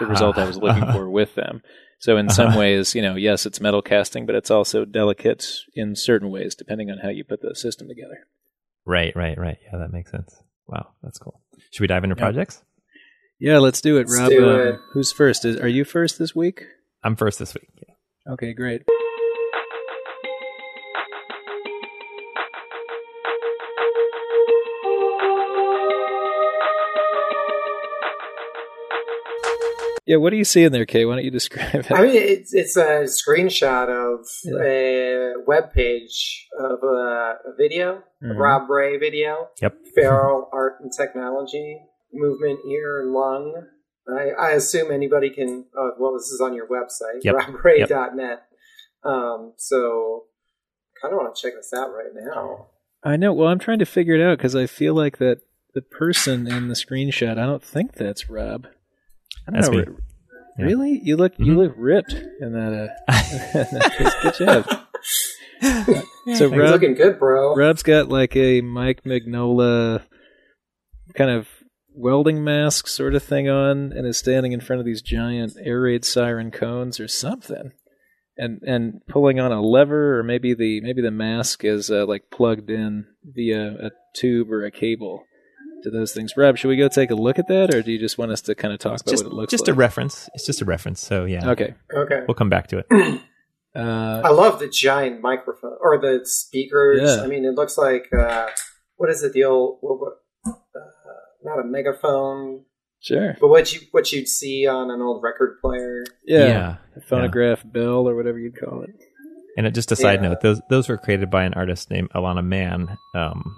[0.00, 1.62] the result I was looking for with them.
[2.00, 5.94] So in some ways, you know, yes, it's metal casting, but it's also delicate in
[5.94, 8.26] certain ways, depending on how you put the system together.
[8.84, 9.58] Right, right, right.
[9.64, 10.42] Yeah, that makes sense.
[10.68, 11.40] Wow, that's cool.
[11.70, 12.22] Should we dive into Yeah.
[12.22, 12.62] projects?
[13.38, 14.30] Yeah, let's do it, Let's Rob.
[14.30, 14.80] do um, it.
[14.92, 15.44] Who's first?
[15.44, 16.64] Is, are you first this week?
[17.02, 17.68] I'm first this week.
[17.76, 18.32] Yeah.
[18.32, 18.82] Okay, great.
[30.06, 31.04] Yeah, what do you see in there, Kay?
[31.04, 31.90] Why don't you describe it?
[31.90, 34.62] I mean, it's it's a screenshot of Yeah.
[34.62, 38.38] a web page of a, a video, a Mhm.
[38.38, 39.48] Rob Ray video.
[39.60, 39.74] Yep.
[39.94, 41.80] Feral Art and Technology
[42.12, 43.66] Movement Ear Lung.
[44.08, 45.64] I, I assume anybody can.
[45.76, 47.34] Oh, well, this is on your website, Yep.
[47.34, 48.42] robray.net.
[49.02, 50.24] Um, so,
[51.02, 52.68] kind of want to check this out right now.
[53.02, 53.32] I know.
[53.32, 55.38] Well, I'm trying to figure it out because I feel like that
[55.74, 57.32] the person in the screenshot.
[57.38, 58.68] I don't think that's Rob.
[59.46, 59.78] I don't That's know.
[59.78, 59.84] me.
[59.84, 59.94] Re-
[60.58, 60.64] Yeah.
[60.66, 61.00] Really?
[61.04, 61.56] You look you Mhm.
[61.56, 62.96] look ripped in that.
[63.06, 64.64] Uh, good job.
[66.34, 67.54] So He's Rob, looking good, bro.
[67.54, 70.02] Rob's got like a Mike Mignola
[71.14, 71.46] kind of
[71.94, 75.80] welding mask sort of thing on, and is standing in front of these giant air
[75.80, 77.70] raid siren cones or something,
[78.36, 82.24] and and pulling on a lever, or maybe the maybe the mask is uh, like
[82.30, 85.22] plugged in via a tube or a cable
[85.82, 86.32] to those things.
[86.36, 88.40] Rob, should we go take a look at that, or do you just want us
[88.42, 89.66] to kind of talk about just what it looks just like?
[89.66, 90.28] Just a reference.
[90.34, 91.00] It's just a reference.
[91.00, 91.50] So yeah.
[91.50, 91.74] okay.
[91.94, 92.22] Okay.
[92.26, 93.20] We'll come back to it.
[93.76, 97.02] Uh, I love the giant microphone or the speakers.
[97.02, 97.22] Yeah.
[97.22, 98.46] I mean, it looks like uh,
[98.96, 99.34] what is it?
[99.34, 100.12] The old what, what,
[100.46, 100.80] uh,
[101.44, 102.64] not a megaphone,
[103.02, 103.36] sure.
[103.38, 106.04] but what you what you'd see on an old record player.
[106.24, 106.76] Yeah.
[106.96, 108.94] A phonograph bell or whatever you'd call it.
[109.58, 110.30] And it, just a side Yeah.
[110.30, 113.56] note, those those were created by an artist named Alana Mann, um,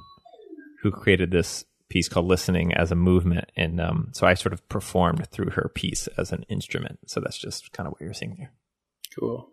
[0.82, 4.66] who created this piece called "Listening" as a movement, and um, so I sort of
[4.68, 6.98] performed through her piece as an instrument.
[7.06, 8.52] So that's just kind of what you're seeing there.
[9.18, 9.48] Cool.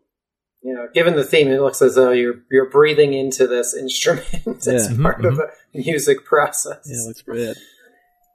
[0.63, 4.47] You know, given the theme, it looks as though you're you're breathing into this instrument
[4.67, 4.97] as Yeah.
[5.01, 6.87] Part of a music process.
[6.89, 7.55] Yeah, it looks rad.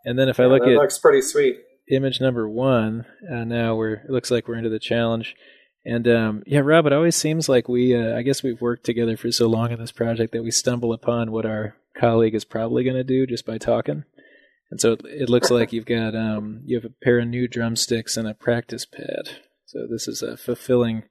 [0.04, 1.58] And then if I Yeah, look that at looks pretty sweet.
[1.90, 5.34] image number one, uh, now we're it looks like we're into the challenge.
[5.84, 9.16] And um, yeah, Rob, it always seems like we, uh, I guess we've worked together
[9.16, 12.84] for so long on this project that we stumble upon what our colleague is probably
[12.84, 14.04] going to do just by talking.
[14.70, 17.48] And so it, it looks like you've got um, you have a pair of new
[17.48, 19.38] drumsticks and a practice pad.
[19.66, 21.04] So this is a fulfilling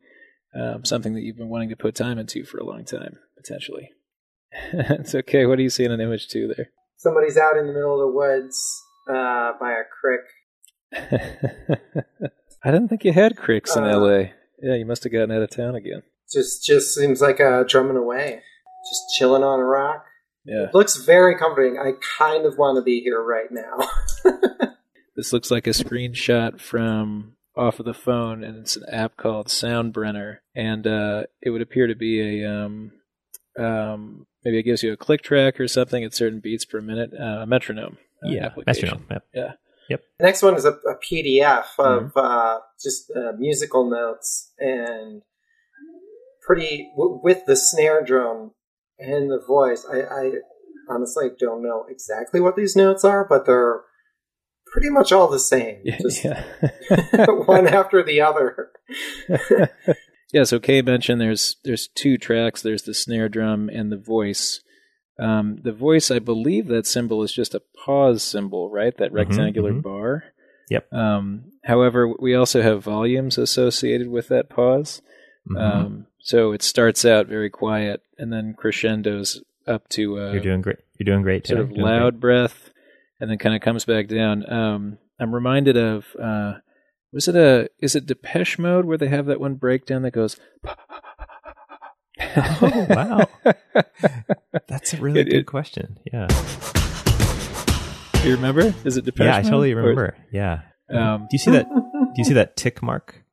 [0.56, 3.92] um, something that you've been wanting to put time into for a long time, potentially.
[4.74, 5.46] it's okay.
[5.46, 6.70] What do you see in an image two there?
[6.98, 10.22] Somebody's out in the middle of the woods uh, by a creek.
[12.64, 14.18] I didn't think you had cricks in Uh, LA.
[14.62, 16.04] Yeah, you must have gotten out of town again.
[16.34, 18.42] Just just seems like a drumming away,
[18.92, 20.06] just chilling on a rock.
[20.50, 20.64] Yeah.
[20.64, 21.78] It looks very comforting.
[21.78, 23.78] I kind of want to be here right now.
[25.16, 29.48] This looks like a screenshot from off of the phone, and it's an app called
[29.48, 32.92] Soundbrenner, and uh, it would appear to be a um,
[33.60, 37.12] um, maybe it gives you a click track or something at certain beats per minute,
[37.20, 37.98] uh, a metronome.
[38.26, 39.06] uh, yeah, application.
[39.10, 39.56] metronome.
[39.90, 40.02] Yep.
[40.20, 42.18] The next one is a, a PDF of Mm-hmm.
[42.20, 45.22] uh, just uh, musical notes and
[46.42, 48.52] pretty w- with the snare drum
[49.00, 49.86] and the voice.
[49.92, 50.32] I, I
[50.90, 53.82] honestly don't know exactly what these notes are, but they're
[54.72, 55.98] pretty much all the same, Yeah.
[56.02, 56.44] just yeah.
[57.46, 58.72] one after the other.
[60.34, 62.62] yeah, so Kay mentioned there's there's two tracks.
[62.62, 64.62] There's the snare drum and the voice.
[65.20, 68.96] Um, the voice, I believe that symbol is just a pause symbol, right?
[68.98, 69.84] That rectangular mhm.
[69.84, 70.24] bar.
[70.70, 70.94] Yep.
[70.94, 75.02] Um, however, we also have volumes associated with that pause.
[75.50, 75.60] Mhm.
[75.60, 80.62] Um, so it starts out very quiet and then crescendos up to uh, you're doing
[80.62, 80.78] great.
[80.98, 81.48] You're doing great.
[81.48, 82.72] sort of doing loud breath,
[83.20, 84.50] and then kind of comes back down.
[84.52, 86.54] Um, I'm reminded of uh,
[87.14, 90.38] was it a is it Depeche Mode where they have that one breakdown that goes.
[92.36, 93.28] Oh, wow.
[94.68, 95.98] That's a really It- good it- question.
[96.12, 96.28] Yeah.
[98.26, 98.74] you remember?
[98.84, 99.50] Is it Depeche yeah, I Mode?
[99.50, 100.18] totally Or- remember.
[100.32, 100.62] Yeah.
[100.90, 101.68] Um, do you see that?
[101.70, 103.24] Do you see that tick mark?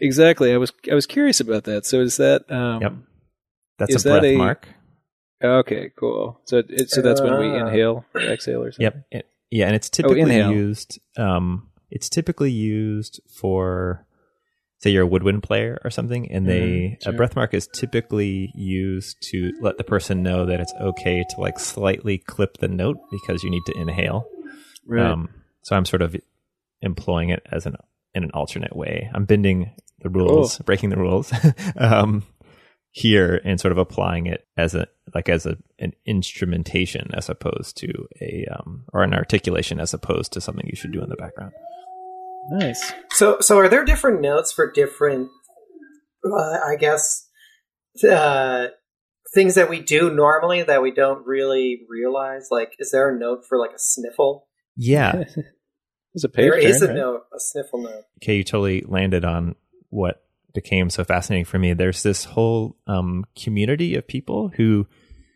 [0.00, 0.52] Exactly.
[0.52, 1.86] I was I was curious about that.
[1.86, 2.92] So is that um, Yep.
[3.78, 4.68] That's is a that breath a- mark.
[5.44, 6.40] Okay, cool.
[6.46, 8.84] So it, so that's when we Uh, inhale or exhale or something.
[8.84, 9.06] Yep.
[9.10, 10.50] It- yeah, and it's typically inhale.
[10.52, 10.98] used.
[11.16, 14.04] Um, it's typically used for,
[14.78, 17.12] say, you're a woodwind player or something, and they Mhm, sure.
[17.12, 21.40] a breath mark is typically used to let the person know that it's okay to
[21.40, 24.26] like slightly clip the note because you need to inhale.
[24.84, 25.04] Right.
[25.06, 25.28] Um,
[25.62, 26.16] so I'm sort of
[26.80, 27.76] employing it as an
[28.16, 29.10] in an alternate way.
[29.14, 31.32] I'm bending the rules, breaking the rules
[31.76, 32.24] um,
[32.90, 37.76] here, and sort of applying it as a like as a an instrumentation as opposed
[37.76, 37.88] to
[38.20, 41.52] a um, or an articulation as opposed to something you should do in the background.
[42.50, 42.92] nice.
[43.10, 45.28] So, so are there different notes for different?
[46.24, 47.28] Uh, I guess
[48.10, 48.68] uh,
[49.34, 52.48] things that we do normally that we don't really realize.
[52.50, 54.48] Like, is there a note for like a sniffle?
[54.74, 55.24] Yeah.
[56.16, 56.98] It's a page there is turn, a right?
[56.98, 58.04] note, a sniffle note.
[58.22, 59.54] okay, you totally landed on
[59.90, 60.24] what
[60.54, 61.74] became so fascinating for me.
[61.74, 64.86] There's this whole um, community of people who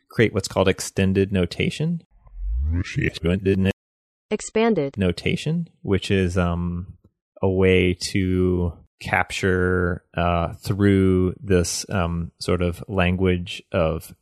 [0.08, 2.02] create what's called extended notation.
[2.72, 3.70] Extended
[4.30, 4.96] Expanded.
[4.96, 6.94] notation, which is um,
[7.42, 14.14] a way to capture uh, through this um, sort of language of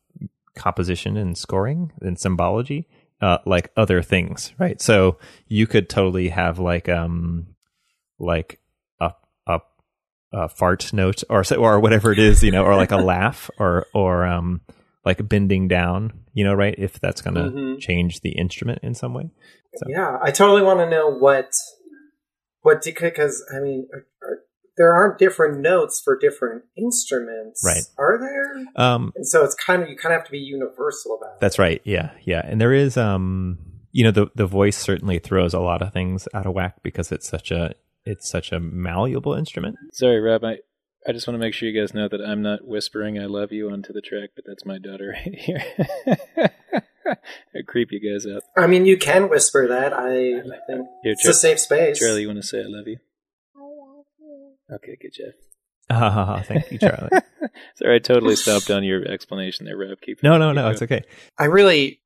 [0.57, 2.89] composition and scoring and symbology,
[3.21, 4.81] uh, like other things, right?
[4.81, 7.49] So you could totally have like um,
[8.19, 8.61] like
[9.01, 9.13] a
[9.47, 9.61] a,
[10.33, 13.51] a fart note or so- or whatever it is, you know, or like a laugh
[13.59, 14.61] or or um,
[15.05, 16.75] like bending down, you know, right?
[16.79, 17.81] If that's going to Mhm.
[17.81, 19.31] change the instrument in some way.
[19.77, 21.51] So- Yeah, I totally want to know what
[22.63, 24.39] what because I mean, are, are,
[24.79, 27.83] there aren't different notes for different instruments, Right.
[27.99, 28.65] Are there?
[28.77, 31.41] Um, And so it's kind of you kind of have to be universal about it.
[31.41, 31.83] That's right.
[31.85, 32.41] Yeah, yeah.
[32.45, 33.59] And there is, um,
[33.93, 37.13] you know, the the voice certainly throws a lot of things out of whack because
[37.13, 39.77] it's such a it's such a malleable instrument.
[39.93, 40.45] Sorry, Rob.
[40.45, 40.59] I,
[41.07, 43.53] I just want to make sure you guys know that I'm not whispering "I love
[43.53, 45.63] you" onto the track, but that's my daughter right here.
[47.07, 48.43] I creep you guys out.
[48.57, 49.93] I mean, you can whisper that.
[49.93, 51.99] I, I think Here, it's a safe space.
[51.99, 52.99] Charlie, you want to say "I love you"?
[54.73, 55.33] Okay, good job.
[55.91, 57.09] Ah, thank you, Charlie.
[57.77, 60.01] Sorry, I totally stopped on your explanation there, Rob.
[60.01, 60.63] Keep no, no, no.
[60.63, 60.73] going.
[60.73, 61.03] It's okay.
[61.39, 62.01] I really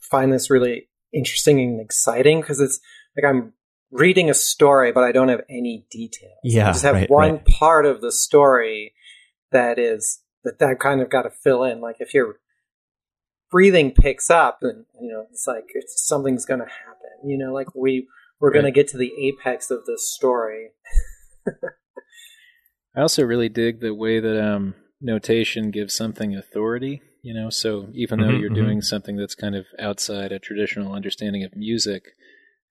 [0.00, 2.78] find this really interesting and exciting because it's
[3.16, 3.52] like I'm
[3.90, 6.38] reading a story, but I don't have any details.
[6.44, 7.46] Yeah, I just have right, one right.
[7.46, 8.94] part of the story
[9.52, 11.80] that is that that kind of got to fill in.
[11.80, 12.36] Like if your
[13.50, 17.28] breathing picks up, and you know, it's like it's, something's going to happen.
[17.28, 18.06] You know, like we
[18.38, 20.68] we're going to get to the apex of this story.
[22.96, 27.02] I also really dig the way that um, notation gives something authority.
[27.22, 28.54] You know, so even though Mhm, you're mhm.
[28.54, 32.04] doing something that's kind of outside a traditional understanding of music,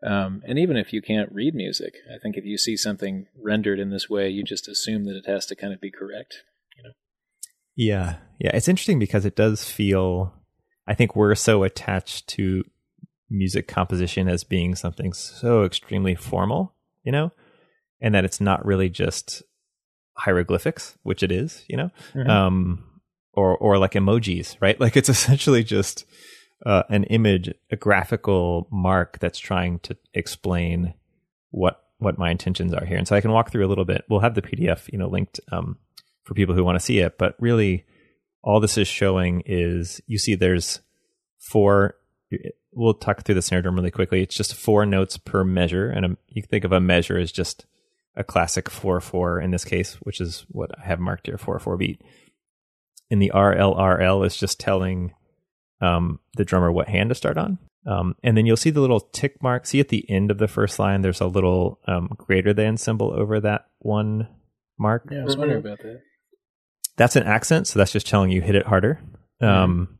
[0.01, 3.79] um, and even if you can't read music, I think if you see something rendered
[3.79, 6.43] in this way, you just assume that it has to kind of be correct.
[6.77, 6.89] You know?
[7.75, 8.51] Yeah, yeah.
[8.55, 10.33] It's interesting because it does feel.
[10.87, 12.63] I think we're so attached to
[13.29, 17.31] music composition as being something so extremely formal, you know,
[17.99, 19.43] and that it's not really just
[20.17, 21.91] hieroglyphics, which it is, you know.
[22.13, 22.29] Mhm.
[22.29, 22.83] um,
[23.33, 24.79] or or like emojis, right?
[24.85, 26.05] Like it's essentially just
[26.65, 30.93] uh, an image, a graphical mark that's trying to explain
[31.51, 32.97] what what my intentions are here.
[32.97, 34.03] And so I can walk through a little bit.
[34.09, 35.77] We'll have the PDF, you know, linked um,
[36.23, 37.17] for people who want to see it.
[37.17, 37.85] But really,
[38.43, 40.79] all this is showing is you see there's
[41.39, 41.95] four.
[42.73, 44.21] We'll talk through the snare drum really quickly.
[44.21, 47.31] It's just four notes per measure, and a, you can think of a measure as
[47.31, 47.65] just
[48.15, 51.59] a classic four four in this case, which is what I have marked here, four
[51.59, 52.01] four beat.
[53.11, 55.13] And the RLRL is just telling
[55.81, 57.59] um, the drummer what hand to start on.
[57.85, 59.67] Um, and then you'll see the little tick mark.
[59.67, 63.13] See at the end of the first line, there's a little um, greater than symbol
[63.15, 64.27] over that one
[64.79, 65.07] mark.
[65.11, 66.01] Yeah, I was wondering about that.
[66.97, 69.01] That's an accent, so that's just telling you hit it harder.
[69.41, 69.99] Um,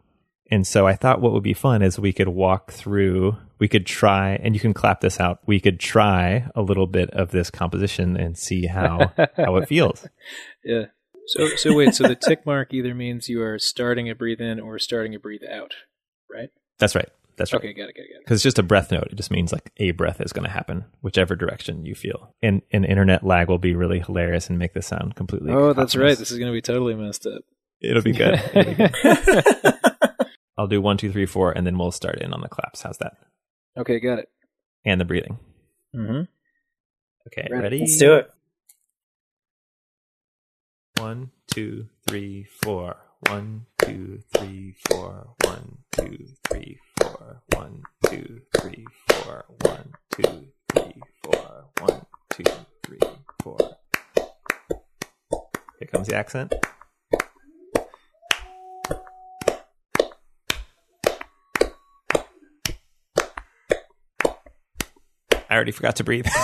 [0.52, 3.86] and so I thought what would be fun is we could walk through, we could
[3.86, 5.40] try, and you can clap this out.
[5.46, 10.08] We could try a little bit of this composition and see how how it feels.
[10.64, 10.86] Yeah.
[11.28, 14.60] So so wait, so the tick mark either means you are starting a breathe in
[14.60, 15.74] or starting a breathe out,
[16.32, 16.50] right?
[16.80, 17.10] That's right.
[17.38, 17.60] That's right.
[17.60, 18.24] Okay, got it, got it, got it.
[18.24, 19.10] because it's just a breath note.
[19.12, 22.34] It just means like a breath is going to happen, whichever direction you feel.
[22.42, 25.52] And and internet lag will be really hilarious and make this sound completely.
[25.52, 26.18] Oh, that's right.
[26.18, 27.42] This is going to be totally messed up.
[27.82, 28.42] It'll be good.
[28.54, 29.74] It'll be good.
[30.66, 32.82] I'll do one, two, three, four, and then we'll start in on the claps.
[32.82, 33.18] How's that?
[33.78, 34.30] okay, got it.
[34.84, 35.38] And the breathing.
[35.96, 36.22] Mm-hmm.
[37.28, 37.82] Okay, ready?
[37.82, 38.32] Let's do it.
[40.98, 42.98] One, two, three, four.
[43.30, 45.36] One, two, three, four.
[45.44, 47.44] One, two, three, four.
[47.54, 49.46] One, two, three, four.
[49.62, 51.66] One, two, three, four.
[51.82, 52.02] One,
[52.32, 52.44] two,
[52.84, 53.00] three,
[53.44, 53.78] four.
[55.78, 56.56] Here comes the accent.
[65.56, 66.28] I already forgot to breathe.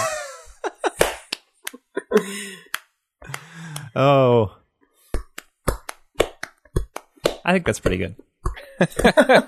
[3.93, 4.55] oh.
[7.43, 8.15] I think that's pretty good.
[8.79, 9.43] I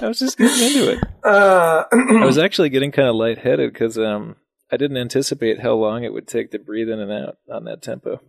[0.00, 0.98] was just getting into it.
[1.22, 4.36] Uh, I was actually getting kind of lightheaded because um,
[4.72, 7.82] I didn't anticipate how long it would take to breathe in and out on that
[7.82, 8.20] tempo.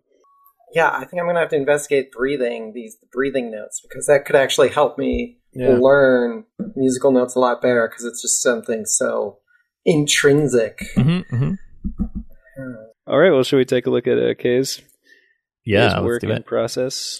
[0.74, 4.26] yeah, I think I'm going to have to investigate breathing, these breathing notes, because that
[4.26, 5.78] could actually help me Yeah.
[5.80, 6.43] learn
[6.76, 9.38] musical notes a lot better because it's just something so
[9.86, 10.80] intrinsic.
[10.96, 11.54] Mm-hmm, mm-hmm.
[13.08, 14.82] All right, well, should we take a look at uh, Kay's,
[15.65, 17.20] Yeah, Kay's work do and process?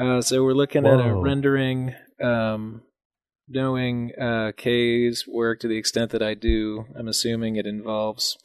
[0.00, 2.82] Uh, so we're looking at a rendering, um,
[3.48, 6.86] knowing uh, Kay's work to the extent that I do.
[6.98, 8.36] I'm assuming it involves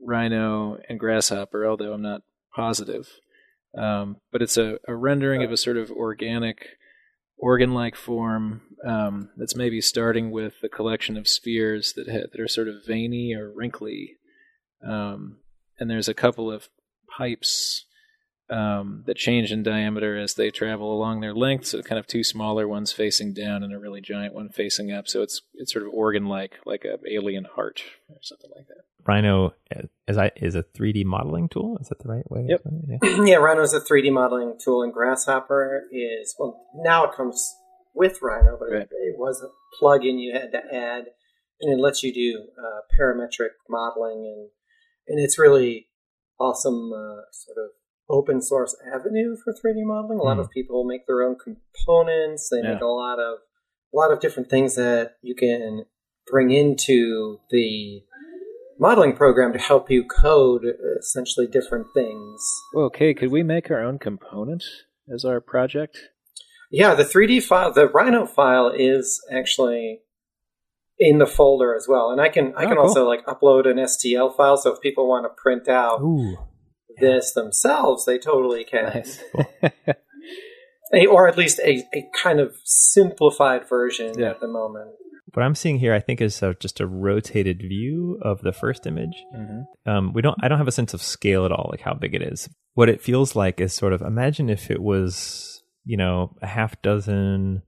[0.00, 2.22] Rhino and Grasshopper, although I'm not
[2.54, 3.08] positive.
[3.76, 6.66] Um, but it's a, a rendering of a sort of organic,
[7.38, 12.48] organ-like form um, that's maybe starting with a collection of spheres that ha- that are
[12.48, 14.16] sort of veiny or wrinkly,
[14.84, 15.38] um,
[15.78, 16.68] and there's a couple of
[17.16, 17.84] pipes
[18.50, 21.66] um, that change in diameter as they travel along their length.
[21.66, 25.08] So kind of two smaller ones facing down and a really giant one facing up.
[25.08, 28.84] So it's it's sort of organ-like, like a alien heart or something like that.
[29.06, 29.54] Rhino
[30.08, 31.78] is I is a 3D modeling tool.
[31.80, 32.46] Is that the right way?
[32.48, 32.62] Yep.
[32.88, 33.24] Yeah.
[33.24, 37.54] yeah, Rhino is a 3D modeling tool, and Grasshopper is well now it comes
[37.94, 38.82] with Rhino, but Right.
[38.82, 41.06] it, it was a plug-in you had to add,
[41.60, 44.48] and it lets you do uh, parametric modeling, and
[45.08, 45.88] and it's really
[46.38, 47.70] awesome uh, sort of
[48.10, 50.18] open source avenue for 3D modeling.
[50.18, 50.40] A lot Mhm.
[50.40, 52.48] of people make their own components.
[52.50, 52.74] They Yeah.
[52.74, 53.38] make a lot of
[53.92, 55.84] a lot of different things that you can
[56.28, 58.04] bring into the
[58.78, 60.64] modeling program to help you code
[60.98, 62.40] essentially different things.
[62.74, 64.62] Okay, could we make our own component
[65.12, 65.98] as our project?
[66.70, 70.02] Yeah, the 3D file, the Rhino file is actually
[71.00, 72.86] in the folder as well, and I can I Oh, can cool.
[72.86, 74.56] also like upload an STL file.
[74.56, 76.36] So if people want to print out Ooh.
[77.00, 79.22] This themselves, they totally can, Nice.
[80.92, 84.30] A- or at least a, a kind of simplified version Yeah.
[84.30, 84.90] at the moment.
[85.32, 88.86] What I'm seeing here, I think, is uh just a rotated view of the first
[88.86, 89.14] image.
[89.32, 90.36] hmm Um, we don't.
[90.42, 92.48] I don't have a sense of scale at all, like how big it is.
[92.74, 96.82] What it feels like is sort of imagine if it was, you know, a half
[96.82, 97.62] dozen,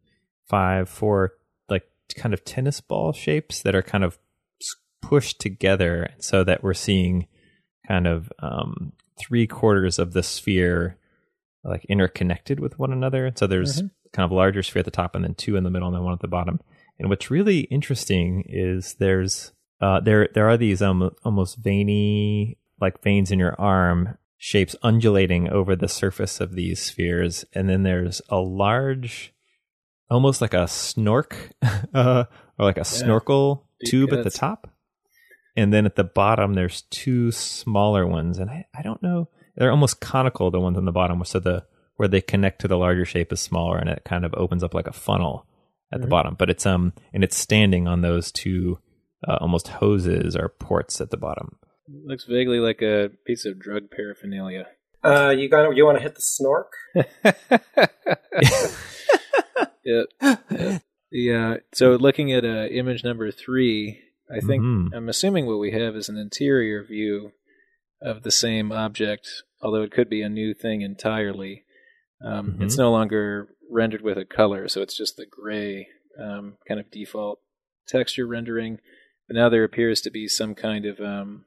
[0.50, 1.34] five, four,
[1.68, 1.84] like
[2.16, 4.18] kind of tennis ball shapes that are kind of
[5.00, 7.28] pushed together, so that we're seeing
[7.86, 10.96] kind of um, three quarters of the sphere
[11.64, 13.32] like interconnected with one another.
[13.36, 13.90] So there's Mhm.
[14.12, 15.96] kind of a larger sphere at the top, and then two in the middle, and
[15.96, 16.60] then one at the bottom.
[16.98, 23.02] And what's really interesting is there's uh, there there are these um, almost veiny like
[23.02, 28.20] veins in your arm shapes undulating over the surface of these spheres, and then there's
[28.28, 29.32] a large,
[30.10, 31.34] almost like a snork
[31.94, 32.24] uh,
[32.58, 34.68] or like a snorkel Deep tube at the top,
[35.56, 39.70] and then at the bottom there's two smaller ones, and I, I don't know they're
[39.70, 41.64] almost conical the ones on the bottom, so the
[41.96, 44.72] where they connect to the larger shape is smaller, and it kind of opens up
[44.74, 45.46] like a funnel
[45.92, 46.10] at the Mhm.
[46.10, 46.34] bottom.
[46.38, 48.78] But it's um and it's standing on those two
[49.28, 51.56] uh, almost hoses or ports at the bottom.
[52.06, 54.66] Looks vaguely like a piece of drug paraphernalia.
[55.04, 56.70] Uh, you got you want to hit the snork?
[59.84, 60.02] yeah.
[60.50, 60.78] yeah.
[61.10, 64.00] The, uh, so looking at uh, image number three,
[64.32, 64.94] I think Mhm.
[64.94, 67.32] I'm assuming what we have is an interior view
[68.00, 71.64] of the same object, although it could be a new thing entirely.
[72.20, 72.62] Um, Mhm.
[72.64, 76.90] It's no longer rendered with a color, so it's just the gray um, kind of
[76.90, 77.40] default
[77.86, 78.80] texture rendering.
[79.26, 81.46] But now there appears to be some kind of um,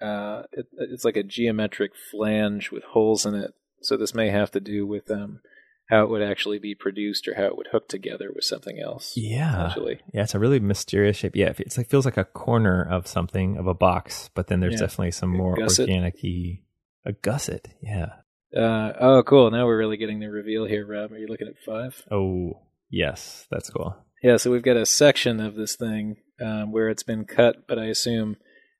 [0.00, 3.54] uh, it, it's like a geometric flange with holes in it.
[3.82, 5.40] So this may have to do with um,
[5.88, 9.12] how it would actually be produced or how it would hook together with something else.
[9.16, 10.00] Yeah, Essentially.
[10.14, 11.36] yeah, it's a really mysterious shape.
[11.36, 14.74] Yeah, it's like feels like a corner of something of a box, but then there's
[14.74, 14.80] Yeah.
[14.80, 15.88] definitely some more gusset.
[15.88, 16.60] organic-y
[17.04, 17.68] a gusset.
[17.82, 18.06] Yeah.
[18.56, 19.50] Uh, oh, cool.
[19.50, 21.12] Now we're really getting the reveal here, Rob.
[21.12, 22.02] Are you looking at five?
[22.10, 22.60] Oh,
[22.90, 23.96] yes, that's cool.
[24.22, 27.78] Yeah, so we've got a section of this thing um, where it's been cut, but
[27.78, 28.36] I assume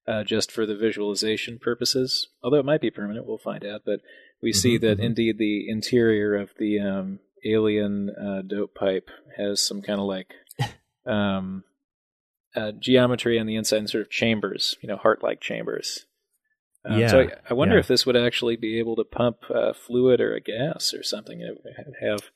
[0.06, 2.28] uh, just for the visualization purposes.
[2.42, 3.82] Although it might be permanent, we'll find out.
[3.84, 4.00] But
[4.42, 5.04] we see Mhm, that mhm.
[5.04, 10.34] indeed the interior of the um, alien uh, dope pipe has some kind of like
[11.06, 11.64] um,
[12.54, 16.06] uh, geometry on the inside and sort of chambers, you know, heart-like chambers.
[16.84, 17.80] Um, so I, I wonder yeah.
[17.80, 21.40] if this would actually be able to pump uh, fluid or a gas or something.
[21.40, 22.30] It would have.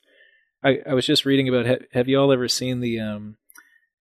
[0.63, 1.67] I, I was just reading about.
[1.67, 3.35] ha- Have you all ever seen the um,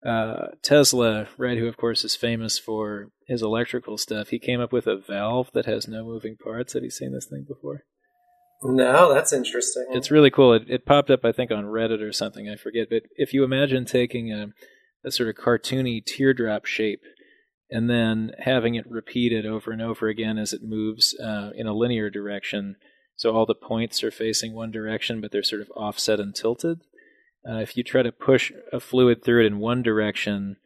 [0.04, 4.72] uh, Tesla, right, who of course is famous for his electrical stuff, he came up
[4.72, 6.72] with a valve that has no moving parts.
[6.72, 7.84] Have you seen this thing before?
[8.64, 9.86] No, that's interesting.
[9.90, 10.52] It's really cool.
[10.52, 12.48] It, it popped up, I think, on Reddit or something.
[12.48, 12.88] I forget.
[12.90, 14.48] But if you imagine taking a,
[15.04, 17.02] a sort of cartoony teardrop shape
[17.70, 21.74] and then having it repeated over and over again as it moves uh, in a
[21.74, 22.76] linear direction,
[23.16, 26.80] so all the points are facing one direction, but they're sort of offset and tilted.
[27.48, 30.56] Uh, if you try to push a fluid through it in one direction,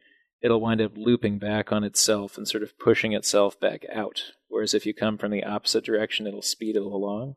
[0.41, 4.21] it'll wind up looping back on itself and sort of pushing itself back out.
[4.47, 7.35] Whereas if you come from the opposite direction, it'll speed it along.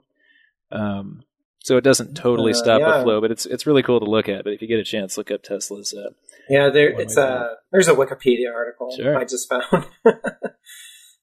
[0.70, 1.24] Um,
[1.62, 2.98] so it doesn't totally Uh, stop yeah.
[2.98, 4.44] the flow, but it's it's really cool to look at.
[4.44, 5.92] But if you get a chance, look up Tesla's.
[5.92, 6.10] Uh,
[6.48, 6.88] yeah, there.
[7.00, 9.18] It's am I a there's a Wikipedia article Sure.
[9.18, 9.86] I just found.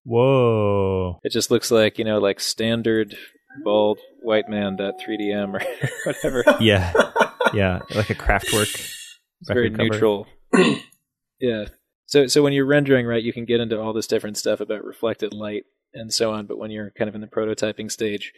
[0.03, 1.19] Whoa.
[1.23, 3.17] it just looks like you know, like standard
[3.63, 6.43] bald white man dot 3dm or whatever.
[6.59, 6.93] Yeah.
[7.53, 7.79] Yeah.
[7.93, 8.93] Like a Kraftwerk.
[9.41, 9.83] It's very cover.
[9.83, 10.27] neutral.
[11.39, 11.65] yeah.
[12.05, 14.83] So so when you're rendering, right, you can get into all this different stuff about
[14.83, 16.45] reflected light and so on.
[16.45, 18.33] But when you're kind of in the prototyping stage,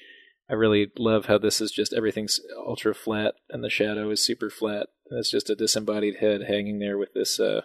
[0.49, 4.49] I really love how this is just everything's ultra flat and the shadow is super
[4.49, 4.87] flat.
[5.09, 7.61] And it's just a disembodied head hanging there with this uh,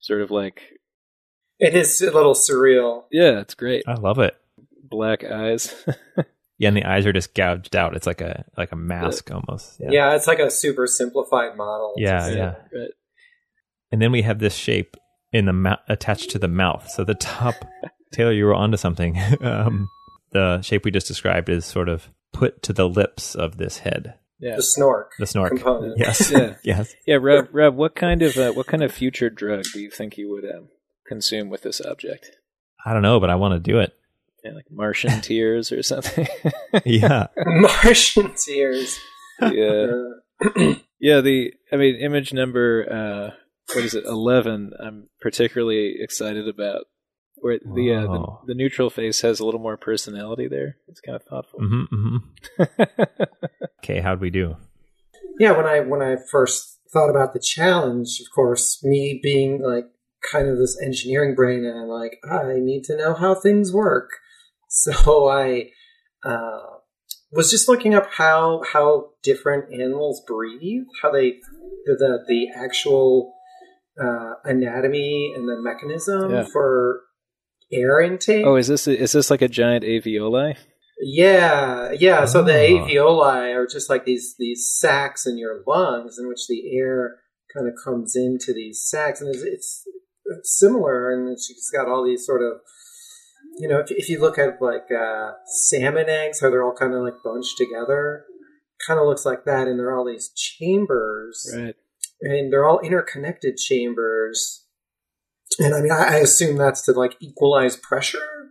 [0.00, 0.62] sort of like
[1.58, 3.04] it is a little surreal.
[3.10, 3.84] yeah, it's great.
[3.86, 4.36] I love it.
[4.82, 5.74] Black eyes.
[6.58, 7.94] Yeah, and the eyes are just gouged out.
[7.94, 9.76] It's like a like a mask almost.
[9.80, 9.90] Yeah.
[9.92, 10.16] Yeah.
[10.16, 11.94] it's like a super simplified model.
[11.96, 12.54] Yeah, yeah.
[12.72, 12.90] Right.
[13.92, 14.96] And then we have this shape
[15.32, 16.90] in the mou- attached to the mouth.
[16.90, 17.54] So the top,
[18.12, 19.18] Taylor, you were onto something.
[19.40, 19.88] um,
[20.32, 24.14] the shape we just described is sort of put to the lips of this head,
[24.40, 24.56] Yeah.
[24.56, 25.48] The snork the snork.
[25.50, 25.94] component.
[25.98, 26.54] Yes, Yeah.
[26.62, 26.94] yes.
[27.06, 30.18] Yeah, Rob, Rob, what kind of uh, what kind of future drug do you think
[30.18, 30.68] you would um,
[31.06, 32.30] consume with this object?
[32.84, 33.94] I don't know, but I want to do it.
[34.48, 36.26] Yeah, like Martian tears or something.
[36.84, 38.98] Yeah, Martian tears.
[39.40, 39.86] yeah,
[40.56, 41.20] Uh, yeah.
[41.20, 43.34] The I mean, image number uh,
[43.74, 44.04] what is it?
[44.04, 44.72] Eleven.
[44.78, 46.84] I'm particularly excited about.
[47.40, 50.76] Where the, uh, the the neutral face has a little more personality there.
[50.88, 51.60] It's kind of thoughtful.
[51.60, 52.16] hmm hmm
[53.78, 54.56] Okay, how'd we do?
[55.38, 59.84] yeah, when I when I first thought about the challenge, of course, me being like
[60.32, 64.10] kind of this engineering brain, and I'm like, I need to know how things work.
[64.68, 65.70] So I
[66.24, 66.60] uh,
[67.32, 71.34] was just looking up how how different animals breathe, how they
[71.86, 73.32] the the, actual
[74.00, 76.46] uh, anatomy and the mechanism Yeah.
[76.52, 77.00] for
[77.72, 78.46] air intake.
[78.46, 80.56] oh, is this is this like a giant alveoli?
[81.00, 82.24] Yeah, yeah.
[82.24, 82.86] So the Ah.
[82.86, 87.16] alveoli are just like these these sacs in your lungs, in which the air
[87.54, 89.42] kind of comes into these sacs, and it's,
[90.24, 91.10] it's similar.
[91.10, 92.60] And she's got all these sort of,
[93.60, 96.94] you know, if, if you look at like uh, salmon eggs, how they're all kind
[96.94, 98.24] of like bunched together,
[98.86, 99.66] kind of looks like that.
[99.68, 101.74] And there are all these chambers, Right.
[102.20, 104.64] and they're all interconnected chambers.
[105.58, 108.50] And I mean, I, I assume that's to like equalize pressure,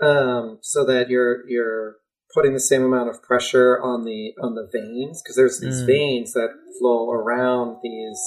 [0.00, 1.96] um, so that you're you're
[2.34, 5.86] putting the same amount of pressure on the on the veins because there's these Mm.
[5.86, 8.20] veins that flow around these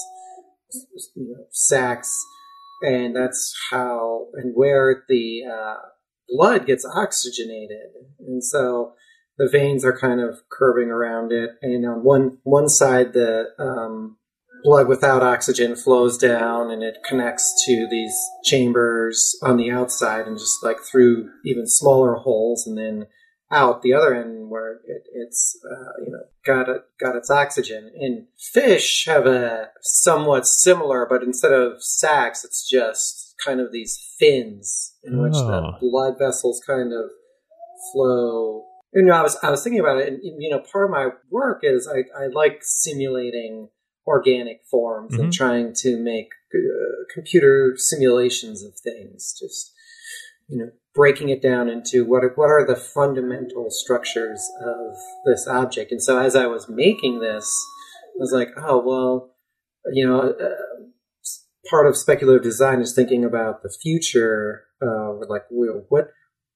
[1.15, 2.13] you know, sacs,
[2.83, 5.75] and that's how and where the uh,
[6.31, 8.93] blood gets oxygenated, and so
[9.37, 14.17] the veins are kind of curving around it, and on one one side the um,
[14.63, 20.37] blood without oxygen flows down and it connects to these chambers on the outside and
[20.37, 23.07] just like through even smaller holes and then
[23.51, 26.67] out the other end where it, it's uh, you know got
[26.99, 27.91] got its oxygen.
[27.99, 33.97] And fish have a somewhat similar but instead of sacs it's just kind of these
[34.19, 35.77] fins in which the Oh.
[35.79, 37.09] blood vessels kind of
[37.91, 40.89] flow you know, I was I was thinking about it, and you know, part of
[40.91, 43.69] my work is I, I like simulating
[44.07, 45.31] organic forms and Mhm.
[45.31, 49.35] trying to make uh, computer simulations of things.
[49.39, 49.73] Just
[50.47, 55.45] you know, breaking it down into what are, what are the fundamental structures of this
[55.47, 55.91] object.
[55.91, 57.47] And so, as I was making this,
[58.15, 59.35] I was like, oh well,
[59.93, 60.31] you know.
[60.31, 60.85] Uh,
[61.69, 66.07] Part of speculative design is thinking about the future, uh, like what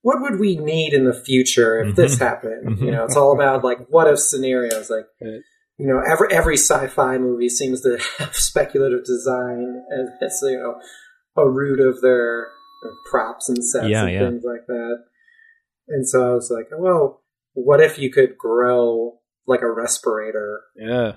[0.01, 2.19] what would we need in the future if this Mhm.
[2.19, 2.79] happened?
[2.79, 2.91] You Mhm.
[2.91, 4.89] know, it's all about like what if scenarios.
[4.89, 5.41] Like, Right.
[5.77, 10.75] you know, every every sci-fi movie seems to have speculative design as, as you know
[11.35, 12.47] a root of their
[13.09, 14.29] props and sets Yeah, and yeah.
[14.29, 14.97] things like that.
[15.87, 20.61] And so I was like, well, what if you could grow like a respirator?
[20.75, 21.13] Yeah.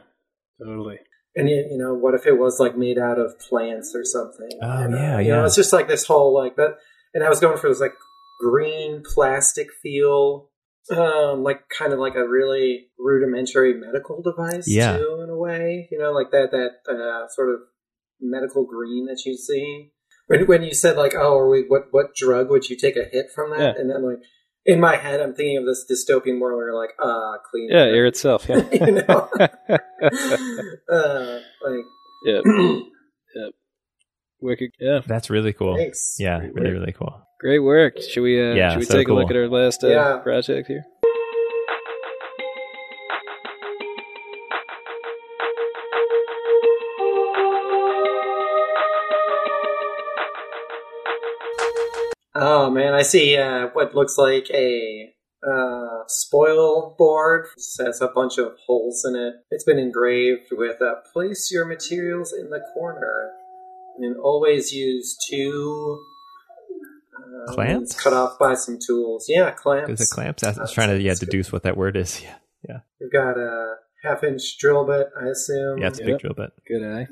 [0.61, 0.99] Totally.
[1.35, 4.49] And you, you know, what if it was like made out of plants or something?
[4.63, 4.97] Oh, You know?
[4.97, 5.47] yeah, You know, yeah.
[5.47, 6.77] it's just like this whole like that.
[7.17, 7.95] And I was going for this like
[8.39, 10.51] green plastic feel,
[10.95, 14.99] um, like kind of like a really rudimentary medical device Yeah.
[14.99, 15.89] too, in a way.
[15.91, 17.61] You know, like that that uh, sort of
[18.21, 19.93] medical green that you see.
[20.27, 23.05] When when you said like, oh, are we what what drug would you take a
[23.11, 23.61] hit from that?
[23.61, 23.73] Yeah.
[23.81, 24.19] And then like
[24.67, 27.71] in my head, I'm thinking of this dystopian world where you're like, ah, clean.
[27.71, 28.47] Yeah, air itself.
[28.47, 28.61] Yeah.
[28.73, 29.29] you know,
[30.93, 31.85] uh, like
[32.27, 32.45] yep.
[34.47, 34.59] Yep.
[34.61, 34.71] Wicked.
[34.81, 35.01] Yeah.
[35.07, 35.77] That's really cool.
[35.77, 36.17] thanks.
[36.19, 36.81] Yeah, Great really, work.
[36.81, 37.23] really cool.
[37.41, 38.01] Great work.
[38.01, 38.41] Should we?
[38.41, 40.19] Uh, Yeah, should we so take a look at our last uh, Yeah.
[40.19, 40.85] project here?
[52.39, 55.11] Oh man, I see uh, what looks like a
[55.47, 57.47] uh, spoil board.
[57.57, 59.35] It has a bunch of holes in it.
[59.51, 63.31] It's been engraved with uh, "Place your materials in the corner,"
[63.99, 66.03] and always use two.
[67.49, 68.01] Uh, Clamps?
[68.01, 69.27] Cut off by some tools.
[69.29, 70.01] Yeah, clamps.
[70.01, 70.43] Is it clamps?
[70.43, 72.23] I was That's- trying to yeah deduce what that word is.
[72.27, 72.35] Yeah,
[72.69, 72.79] yeah.
[73.01, 75.79] We've got a half-inch drill bit, I assume.
[75.79, 76.11] yeah, it's a Yep.
[76.13, 76.51] big drill bit.
[76.67, 77.07] Good eye.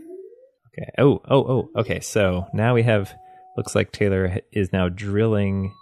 [0.76, 0.90] Okay.
[0.98, 1.44] Oh, oh,
[1.76, 1.80] oh.
[1.80, 2.00] Okay.
[2.00, 3.14] So now we have.
[3.56, 5.72] Looks like Taylor is now drilling.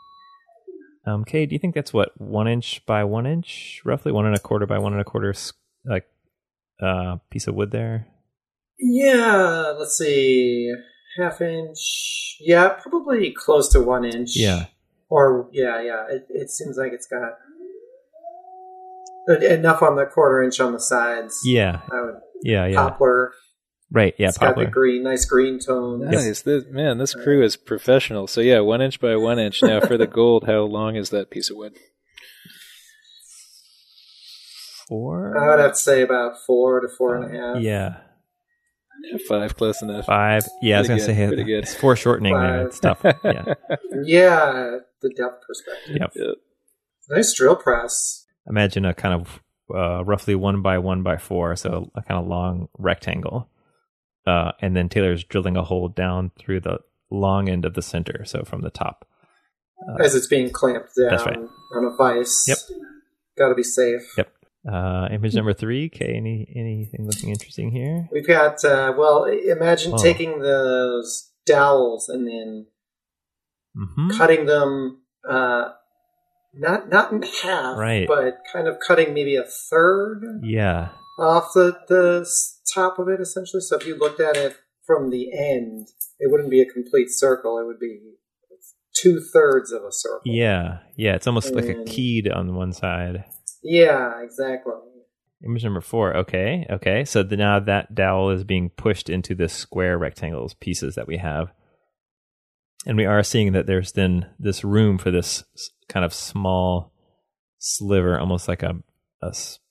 [1.07, 4.37] Um, Kay, do you think that's what one inch by one inch, roughly one and
[4.37, 5.33] a quarter by one and a quarter,
[5.87, 6.05] like,
[6.83, 8.07] uh, piece of wood there?
[8.79, 10.71] Yeah, let's see.
[11.19, 12.37] Half inch.
[12.41, 14.31] Yeah, probably close to one inch.
[14.35, 14.67] Yeah.
[15.09, 16.07] Or, yeah, yeah.
[16.09, 17.33] It, it seems like it's got
[19.43, 21.39] enough on the quarter inch on the sides.
[21.45, 21.81] Yeah.
[21.93, 22.67] I would, Yeah.
[22.67, 22.89] Yeah.
[22.89, 23.33] Poplar.
[23.91, 24.15] Right.
[24.17, 24.29] Yeah.
[24.29, 26.11] it's got the green, nice green tone.
[26.11, 26.41] Nice.
[26.43, 28.27] This, man, this crew is professional.
[28.27, 29.63] So yeah, one inch by one inch.
[29.63, 31.75] Now for the gold, how long is that piece of wood?
[34.89, 35.37] Four.
[35.39, 37.63] I would have to say about four to four and a half.
[37.63, 37.97] Yeah.
[39.03, 40.07] Yeah, five, close enough.
[40.07, 40.43] Five.
[40.61, 40.77] Yeah.
[40.77, 41.59] I was gonna good, say pretty good.
[41.65, 42.59] it's foreshortening there.
[42.59, 42.67] Five.
[42.67, 43.03] It's tough.
[43.25, 43.55] Yeah.
[44.05, 45.97] Yeah, the depth perspective.
[46.01, 46.13] Yep.
[46.15, 46.35] Yep.
[47.11, 48.27] Nice drill press.
[48.49, 49.41] Imagine a kind of
[49.75, 53.49] uh, roughly one by one by four, so a kind of long rectangle.
[54.27, 56.79] Uh, and then Taylor's drilling a hole down through the
[57.11, 59.07] long end of the center, so from the top.
[60.01, 61.39] As it's being clamped down That's right.
[61.39, 62.45] on a vise.
[62.47, 62.59] Yep.
[63.37, 64.03] Got to be safe.
[64.17, 64.33] Yep.
[64.71, 65.87] Uh, image number three.
[65.93, 68.09] Okay, any anything looking interesting here?
[68.13, 70.03] We've got, uh, well, imagine Oh.
[70.03, 72.67] taking those dowels and then
[73.75, 75.71] hmm cutting them, uh,
[76.55, 78.07] not not in half, Right.
[78.07, 80.91] but kind of cutting maybe a third Yeah.
[81.19, 82.29] off the, the
[82.73, 83.61] top of it, essentially.
[83.63, 84.55] So if you looked at it
[84.87, 85.89] from the end,
[86.21, 87.59] it wouldn't be a complete circle.
[87.59, 87.99] It would be
[88.95, 90.21] two thirds of a circle.
[90.25, 90.79] Yeah.
[90.97, 91.15] Yeah.
[91.15, 93.25] It's almost like a keyed on one side.
[93.63, 94.73] Yeah, exactly.
[95.45, 96.17] Image number four.
[96.19, 96.67] Okay.
[96.71, 97.05] Okay.
[97.05, 101.17] So the, now that dowel is being pushed into the square rectangles pieces that we
[101.19, 101.53] have.
[102.87, 105.45] And we are seeing that there's then this room for this
[105.89, 106.93] kind of small
[107.59, 108.83] sliver, almost like a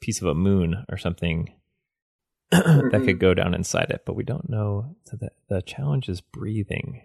[0.02, 1.54] piece of a moon or something
[2.52, 4.04] that could go down inside it.
[4.06, 4.96] But we don't know.
[5.06, 7.02] So the, the challenge is breathing.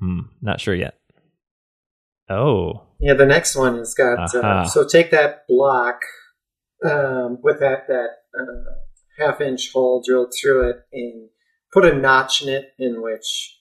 [0.00, 0.20] Hmm.
[0.40, 0.94] Not sure yet.
[2.28, 2.86] Oh.
[3.00, 4.34] Yeah, the next one has got.
[4.34, 4.64] Uh, Aha.
[4.64, 6.00] so take that block
[6.84, 8.08] um, with that that
[8.38, 11.28] uh, half inch hole drilled through it, and
[11.72, 13.58] put a notch in it, in which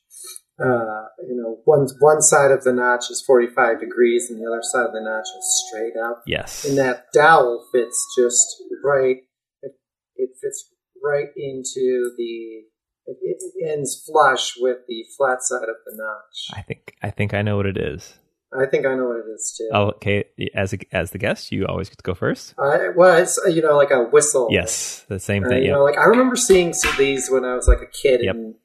[0.59, 4.49] uh, you know one one side of the notch is forty five degrees, and the
[4.49, 6.23] other side of the notch is straight up.
[6.25, 6.65] Yes.
[6.65, 8.47] And that dowel fits just
[8.83, 9.17] right.
[9.61, 9.73] It,
[10.15, 10.71] it fits
[11.03, 12.63] right into the.
[13.07, 13.37] It
[13.69, 16.57] ends flush with the flat side of the notch.
[16.57, 18.15] I think I think I know what it is.
[18.61, 19.69] I think I know what it is too.
[19.73, 20.25] Oh, okay.
[20.55, 22.53] As a, as the guest, you always get to go first.
[22.57, 24.47] Uh, well, it's you know like a whistle.
[24.51, 25.63] Yes, the same Uh, thing.
[25.63, 25.73] you yeah.
[25.75, 28.35] know, like I remember seeing some of these when I was like a kid, Yep.
[28.35, 28.55] and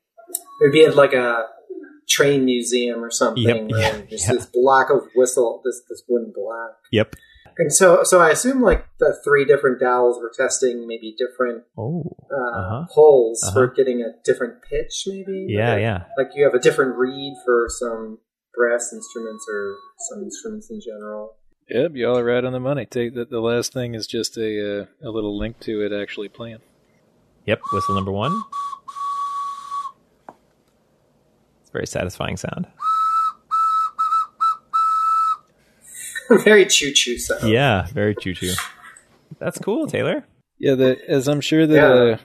[0.62, 1.46] it'd be at like a
[2.08, 3.70] train museum or something.
[3.70, 4.34] Yep, yeah, Just yeah.
[4.34, 6.76] this block of whistle, this this wooden block.
[6.92, 7.14] Yep.
[7.58, 12.04] And so, so I assume like the three different dowels were testing maybe different Oh.
[12.32, 12.86] uh, Uh-huh.
[12.90, 13.74] holes for Uh-huh.
[13.76, 15.46] getting a different pitch, maybe.
[15.50, 16.04] Yeah, like, yeah.
[16.16, 18.18] Like you have a different reed for some
[18.54, 19.76] brass instruments or
[20.10, 21.36] some instruments in general.
[21.68, 22.84] Yep, you all are right on the money.
[22.84, 26.28] Take the, the last thing is just a uh, a little link to it actually
[26.28, 26.58] playing.
[27.46, 27.60] Yep.
[27.72, 28.42] Whistle number one.
[31.60, 32.66] It's a very satisfying sound.
[36.44, 37.50] Very choo choo sound.
[37.50, 38.52] Yeah, very choo choo.
[39.40, 40.24] That's cool, Taylor.
[40.58, 42.16] Yeah, the, as I'm sure the Yeah.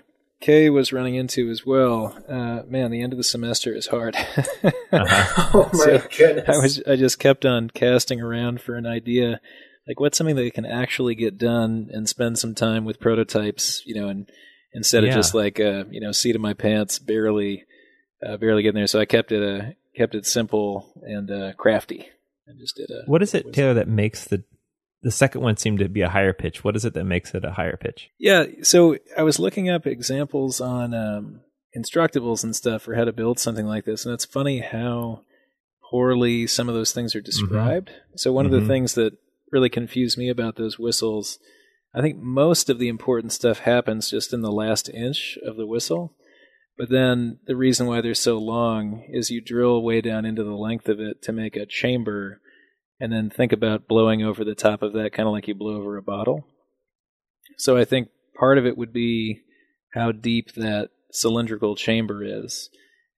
[0.46, 2.16] Kay was running into as well.
[2.30, 4.16] Uh, man, the end of the semester is hard.
[4.92, 5.50] Uh-huh.
[5.54, 6.48] Oh my So, goodness.
[6.48, 9.42] I was I just kept on casting around for an idea,
[9.88, 13.96] like what's something that can actually get done and spend some time with prototypes, you
[14.00, 14.30] know, and
[14.74, 15.10] instead Yeah.
[15.10, 17.66] of just like uh, you know, seat of my pants, barely,
[18.26, 18.88] uh, barely getting there.
[18.88, 22.08] So I kept it uh, kept it simple and uh, crafty,
[22.48, 23.04] and just did a.
[23.10, 24.44] What is it, Taylor, that makes the
[25.06, 26.64] the second one seemed to be a higher pitch?
[26.64, 28.10] What is it that makes it a higher pitch?
[28.18, 31.42] Yeah, so I was looking up examples on um,
[31.78, 35.22] instructables and stuff for how to build something like this, and it's funny how
[35.92, 37.92] poorly some of those things are described.
[38.16, 38.62] So one of Mhm.
[38.62, 39.14] the things that
[39.52, 41.38] really confused me about those whistles,
[41.94, 45.68] I think most of the important stuff happens just in the last inch of the
[45.68, 46.16] whistle.
[46.78, 50.56] But then the reason why they're so long is you drill way down into the
[50.58, 52.42] length of it to make a chamber
[53.00, 55.76] and then think about blowing over the top of that kind of like you blow
[55.76, 56.48] over a bottle.
[57.58, 59.42] So I think part of it would be
[59.94, 62.70] how deep that cylindrical chamber is.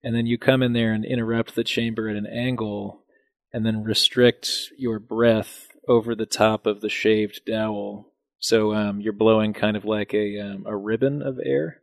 [0.04, 3.04] And then you come in there and interrupt the chamber at an angle
[3.52, 8.14] and then restrict your breath over the top of the shaved dowel.
[8.40, 11.82] So um, you're blowing kind of like a, um, a ribbon of air.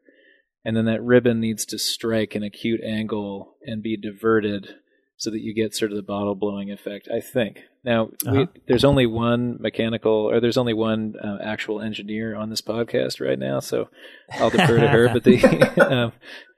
[0.64, 4.76] And then that ribbon needs to strike an acute angle and be diverted
[5.16, 7.60] so that you get sort of the bottle blowing effect, I think.
[7.84, 8.46] Now, Uh-huh.
[8.66, 13.38] there's only one mechanical, or there's only one uh, actual engineer on this podcast right
[13.38, 13.88] now, so
[14.32, 15.08] I'll defer to her.
[15.12, 15.40] But the
[15.90, 16.12] um,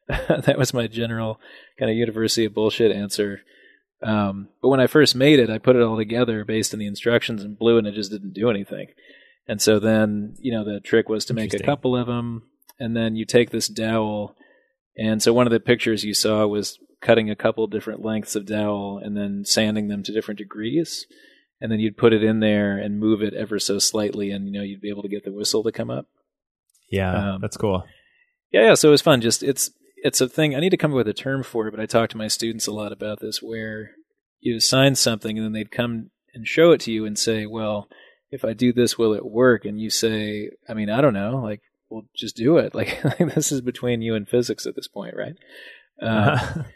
[0.45, 1.41] that was my general
[1.79, 3.41] kind of University of bullshit answer.
[4.03, 6.87] Um, but when I first made it, I put it all together based on the
[6.87, 8.89] instructions and blew, and it just didn't do anything.
[9.49, 12.43] And so then, you know, the trick was to make a couple of them,
[12.79, 14.37] and then you take this dowel.
[14.97, 18.47] And so one of the pictures you saw was cutting a couple different lengths of
[18.47, 21.07] dowel and then sanding them to different degrees.
[21.61, 24.53] And then you'd put it in there and move it ever so slightly, and you
[24.53, 26.07] know you'd be able to get the whistle to come up.
[26.91, 27.85] Yeah, Um, that's cool.
[28.53, 28.75] Yeah, yeah.
[28.75, 29.21] So it was fun.
[29.23, 30.55] Just it's it's a thing.
[30.55, 32.29] I need to come up with a term for it, but I talk to my
[32.29, 33.93] students a lot about this, where
[34.41, 37.89] you assign something and then they'd come and show it to you and say, "Well,
[38.31, 41.41] if I do this, will it work?" And you say, "I mean, I don't know.
[41.43, 42.75] Like, well, just do it.
[42.75, 45.37] Like, like this is between you and physics at this point, right?"
[45.99, 46.67] Um,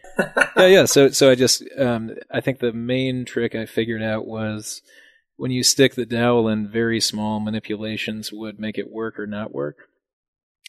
[0.56, 0.84] yeah, yeah.
[0.84, 4.82] So, so I just, um, I think the main trick I figured out was
[5.36, 9.54] when you stick the dowel in, very small manipulations would make it work or not
[9.54, 9.76] work.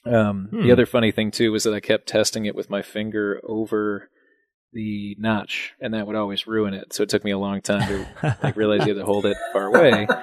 [0.05, 0.63] Um, Hmm.
[0.63, 4.09] The other funny thing too was that I kept testing it with my finger over
[4.73, 6.93] the notch, and that would always ruin it.
[6.93, 9.37] So it took me a long time to like realize you had to hold it
[9.53, 10.07] far away.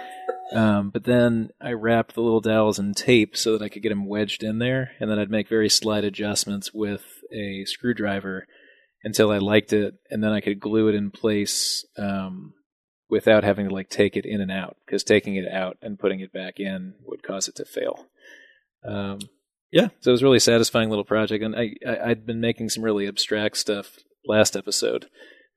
[0.51, 3.91] Um, but then I wrapped the little dowels in tape so that I could get
[3.91, 8.47] them wedged in there, and then I'd make very slight adjustments with a screwdriver
[9.05, 12.55] until I liked it, and then I could glue it in place um,
[13.09, 16.21] without having to like take it in and out, because taking it out and putting
[16.21, 18.07] it back in would cause it to fail.
[18.85, 19.19] Um,
[19.71, 22.71] yeah, so it was a really satisfying little project, and I, I I'd been making
[22.71, 23.97] some really abstract stuff
[24.27, 25.07] last episode.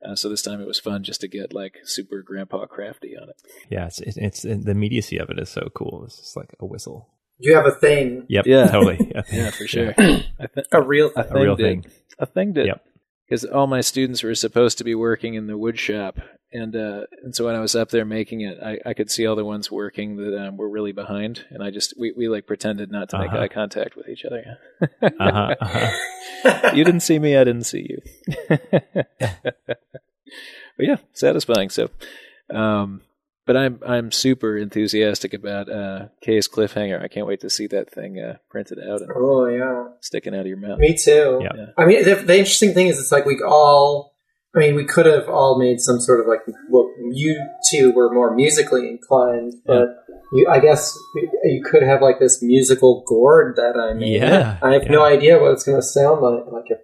[0.06, 3.28] Uh, so this time it was fun just to get like super grandpa crafty on
[3.28, 3.36] it.
[3.70, 6.02] yeah, it's, it's it's the immediacy of it is so cool.
[6.04, 7.08] It's just like a whistle.
[7.38, 8.46] You have a thing, Yep.
[8.46, 8.66] Yeah.
[8.70, 8.98] Totally.
[9.32, 9.94] Yeah, for sure.
[9.98, 10.22] Yeah.
[10.54, 11.32] Th- a real a thing.
[11.32, 11.64] thing real did.
[11.82, 11.92] thing.
[12.18, 12.66] A thing did.
[12.66, 12.84] Yep.
[13.32, 16.18] Because all my students were supposed to be working in the wood shop,
[16.52, 19.26] and uh, and so when I was up there making it, I, I could see
[19.26, 22.46] all the ones working that um, were really behind, and I just we, we like
[22.46, 23.40] pretended not to make Uh-huh.
[23.40, 24.58] eye contact with each other.
[25.00, 26.72] Uh-huh, uh-huh.
[26.74, 28.02] you didn't see me, I didn't see you.
[28.50, 29.06] but
[30.78, 31.70] yeah, satisfying.
[31.70, 31.88] So,
[32.50, 33.00] um,
[33.46, 37.02] but I'm I'm super enthusiastic about uh, Kay's cliffhanger.
[37.02, 40.40] I can't wait to see that thing uh, printed out and Oh yeah, sticking out
[40.40, 40.78] of your mouth.
[40.78, 41.40] me too.
[41.42, 41.50] Yeah.
[41.54, 41.66] Yeah.
[41.76, 44.12] I mean, the, the interesting thing is, it's like we all.
[44.54, 46.40] I mean, we could have all made some sort of like.
[46.68, 49.88] Well, you two were more musically inclined, but
[50.34, 50.94] you, I guess
[51.44, 54.20] you could have like this musical gourd that I made.
[54.20, 54.90] Yeah, I have yeah.
[54.90, 56.44] no idea what it's going to sound like.
[56.52, 56.78] Like if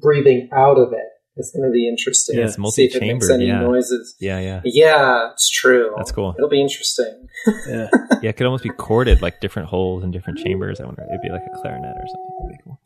[0.00, 2.38] breathing out of it, it's going to be interesting.
[2.38, 3.60] Yeah, it's See if it makes multi-chambered, any yeah.
[3.60, 4.14] noises.
[4.20, 5.92] yeah, yeah, Yeah, it's true.
[5.96, 6.34] That's cool.
[6.38, 7.26] It'll be interesting.
[7.68, 7.88] Yeah.
[8.22, 8.30] yeah.
[8.30, 10.80] It could almost be corded like different holes in different chambers.
[10.80, 12.30] I wonder it'd be like a clarinet or something.
[12.40, 12.80] That'd be cool.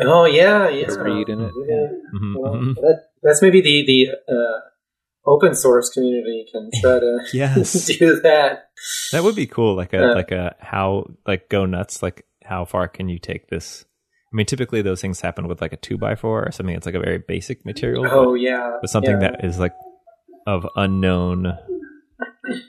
[0.00, 0.90] Oh yeah, yeah.
[0.92, 1.52] A reed in it.
[1.68, 1.86] Yeah.
[2.14, 2.74] Mhm, Well, mhm.
[2.76, 4.60] that, that's maybe the the uh,
[5.30, 8.70] open source community can try to Yes, do that.
[9.12, 9.76] that would be cool.
[9.76, 10.12] Like a Yeah.
[10.12, 12.02] like a how like go nuts.
[12.02, 13.84] Like how far can you take this?
[14.32, 16.86] I mean, typically those things happen with like a two by four or something that's
[16.86, 18.02] like a very basic material.
[18.04, 19.30] but- Oh yeah, but something yeah.
[19.32, 19.74] that is like
[20.46, 21.56] of unknown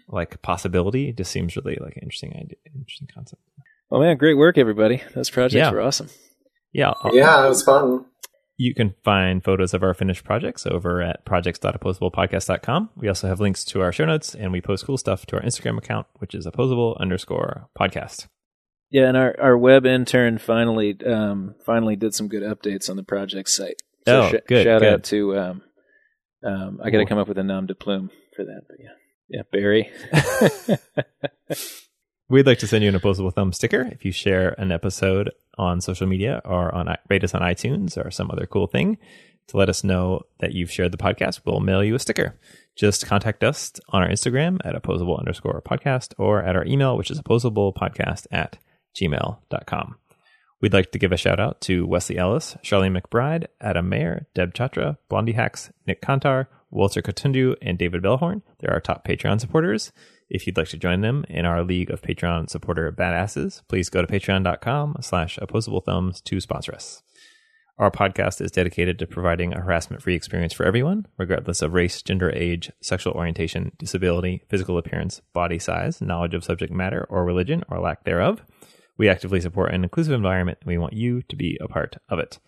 [0.07, 3.41] like possibility just seems really like an interesting idea interesting concept
[3.89, 5.01] Well, man, great work, everybody.
[5.15, 5.71] Those projects Yeah.
[5.71, 6.09] were awesome.
[6.71, 8.05] yeah I'll- yeah, that was fun.
[8.57, 13.63] you can find photos of our finished projects over at projects.opposablepodcast.com we also have links
[13.65, 16.45] to our show notes and we post cool stuff to our instagram account which is
[16.45, 18.27] opposable underscore podcast
[18.93, 23.01] Yeah, and our, our web intern finally um, finally did some good updates on the
[23.01, 23.81] project site.
[24.05, 24.93] Oh, sh- good, Shout good.
[24.93, 25.61] out to um,
[26.45, 28.91] um, I got to come up with a nom de plume for that, but yeah,
[29.29, 29.89] yeah, Barry.
[32.29, 35.81] We'd like to send you an opposable thumb sticker if you share an episode on
[35.81, 38.99] social media or on rate us on iTunes or some other cool thing
[39.47, 41.41] to let us know that you've shared the podcast.
[41.45, 42.39] We'll mail you a sticker.
[42.75, 47.09] Just contact us on our Instagram at opposable underscore podcast or at our email, which
[47.09, 48.59] is opposablepodcast at
[48.95, 49.95] gmail.com.
[50.61, 54.53] We'd like to give a shout out to Wesley Ellis, Charlene McBride, Adam Mayer, Deb
[54.53, 58.41] Chatra, Blondie Hacks, Nik Kantar, Walter Kitundu, and David Bellhorn.
[58.59, 59.91] They're our top Patreon supporters.
[60.29, 64.01] If you'd like to join them in our league of Patreon supporter badasses, please go
[64.01, 67.03] to patreon.com slash opposable thumbs to sponsor us.
[67.77, 72.01] Our podcast is dedicated to providing a harassment free experience for everyone, regardless of race,
[72.01, 77.63] gender, age, sexual orientation, disability, physical appearance, body size, knowledge of subject matter, or religion,
[77.67, 78.43] or lack thereof.
[78.97, 82.19] We actively support an inclusive environment and we want you to be a part of
[82.19, 82.39] it.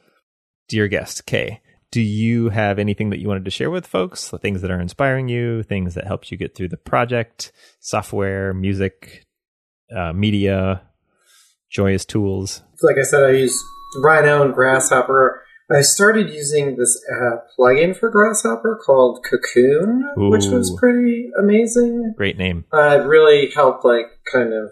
[0.68, 4.30] Dear guest, Kay, do you have anything that you wanted to share with folks?
[4.30, 8.54] The things that are inspiring you, things that helped you get through the project, software,
[8.54, 9.26] music,
[9.96, 10.82] uh, media,
[11.70, 12.64] joyous tools?
[12.82, 13.58] Like I said, I use
[14.04, 15.44] Rhino and Grasshopper.
[15.72, 20.30] I started using this uh, plugin for Grasshopper called Cocoon, Ooh.
[20.30, 22.14] which was pretty amazing.
[22.18, 22.66] Great name.
[22.72, 24.72] Uh, it really helped, like, kind of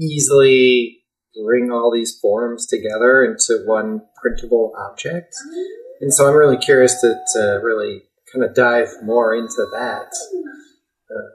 [0.00, 0.98] easily
[1.44, 5.34] bring all these forms together into one printable object.
[6.00, 10.08] And so I'm really curious to, to really kind of dive more into that.
[11.10, 11.30] Uh,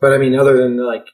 [0.00, 1.06] but I mean, other than like,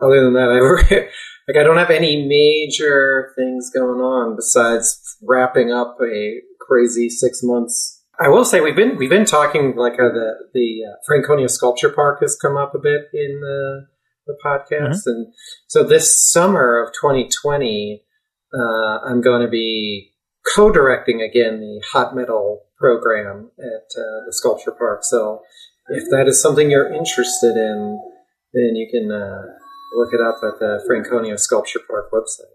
[0.00, 0.60] other than that, I
[1.48, 7.40] like I don't have any major things going on besides wrapping up a crazy six
[7.42, 8.00] months.
[8.18, 12.20] I will say we've been we've been talking like the the uh, Franconia Sculpture Park
[12.20, 13.86] has come up a bit in the
[14.26, 15.06] the podcast.
[15.06, 15.10] Mm-hmm.
[15.10, 15.34] And
[15.66, 18.02] so this summer of 2020,
[18.54, 20.12] uh, I'm going to be
[20.54, 23.64] co-directing again the hot metal program at
[23.96, 25.04] uh, the Sculpture Park.
[25.04, 25.40] So
[25.88, 28.00] if that is something you're interested in,
[28.52, 29.42] then you can uh,
[29.94, 32.52] look it up at the Franconia Sculpture Park website.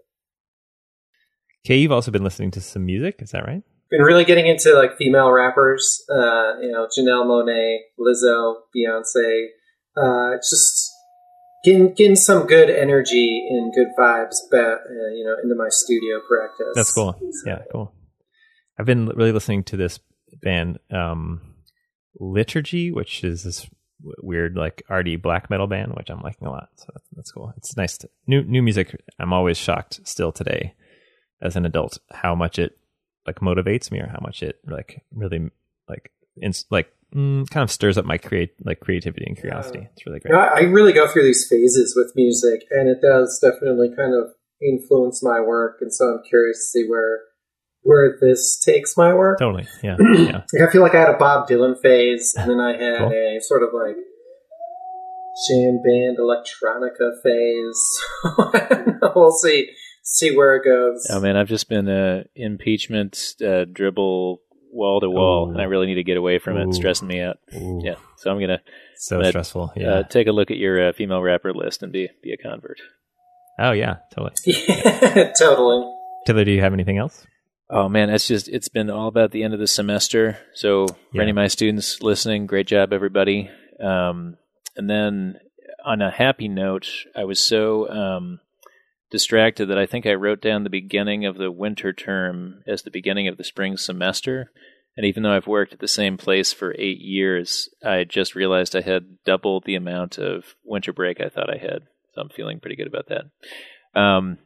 [1.66, 3.62] Okay, you've also been listening to some music, is that right?
[3.90, 9.46] Been really getting into like female rappers, uh, you know, Janelle Monáe, Lizzo, Beyonce.
[9.96, 10.87] Uh, just
[11.64, 16.20] getting getting some good energy and good vibes back, uh, you know, into my studio
[16.28, 16.74] practice.
[16.74, 17.12] That's cool.
[17.12, 17.50] So.
[17.50, 17.92] Yeah, cool.
[18.78, 19.98] I've been really listening to this
[20.40, 21.54] band, um,
[22.20, 23.68] Liturgy, which is this
[24.22, 26.68] weird like arty black metal band, which I'm liking a lot.
[26.76, 27.52] So that's, that's cool.
[27.56, 29.00] It's nice to new new music.
[29.18, 30.74] I'm always shocked still today
[31.40, 32.78] as an adult how much it
[33.26, 35.50] like motivates me or how much it like really
[35.88, 39.80] like in, like mm, kind of stirs up my create like creativity and curiosity.
[39.80, 39.88] Yeah.
[39.92, 40.32] It's really great.
[40.32, 44.14] You know, I really go through these phases with music, and it does definitely kind
[44.14, 44.30] of
[44.60, 45.78] influence my work.
[45.80, 47.20] And so I'm curious to see where
[47.82, 49.38] where this takes my work.
[49.38, 49.96] Totally, yeah.
[50.14, 50.66] yeah.
[50.66, 53.12] I feel like I had a Bob Dylan phase, and then I had cool.
[53.12, 53.96] a sort of like
[55.48, 57.98] jam band electronica phase.
[59.14, 59.70] we'll see
[60.02, 61.06] see where it goes.
[61.10, 64.40] Oh man, I've just been uh, impeachment uh, dribble
[64.70, 66.68] wall to wall, and I really need to get away from it.
[66.68, 67.38] It's stressing me out.
[67.54, 67.80] Ooh.
[67.82, 68.60] Yeah, so I'm gonna
[68.96, 69.72] so gonna, stressful.
[69.76, 72.32] Uh, yeah, uh, take a look at your uh, female rapper list and be be
[72.32, 72.78] a convert.
[73.58, 74.34] Oh yeah, totally.
[74.46, 75.92] Yeah, totally.
[76.26, 77.26] Taylor, do you have anything else?
[77.70, 80.38] Oh man, it's just it's been all about the end of the semester.
[80.54, 83.50] So for any of my students listening, great job everybody.
[83.82, 84.36] Um,
[84.76, 85.38] and then
[85.84, 88.40] on a happy note, I was so um,
[89.10, 92.90] distracted that I think I wrote down the beginning of the winter term as the
[92.90, 94.50] beginning of the spring semester.
[94.96, 98.74] And even though I've worked at the same place for eight years, I just realized
[98.74, 101.82] I had double the amount of winter break I thought I had.
[102.14, 104.00] So I'm feeling pretty good about that.
[104.00, 104.38] Um,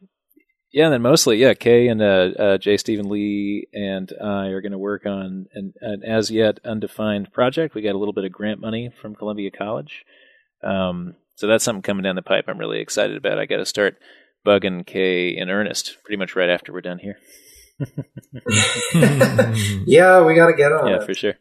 [0.71, 2.77] yeah, and then mostly, yeah, Kay and uh, uh, J.
[2.77, 7.75] Stephen Lee and I are going to work on an, an, as yet undefined project.
[7.75, 10.03] We got a little bit of grant money from Columbia College.
[10.63, 13.37] Um, so that's something coming down the pipe I'm really excited about.
[13.37, 13.97] I got to start
[14.45, 17.17] bugging Kay in earnest pretty much right after we're done here.
[19.85, 20.87] yeah, we got to get on.
[20.87, 21.05] Yeah, it.
[21.05, 21.33] for sure.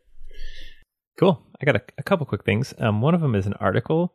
[1.18, 1.42] Cool.
[1.60, 2.74] I got a, a couple quick things.
[2.78, 4.14] Um, one of them is an article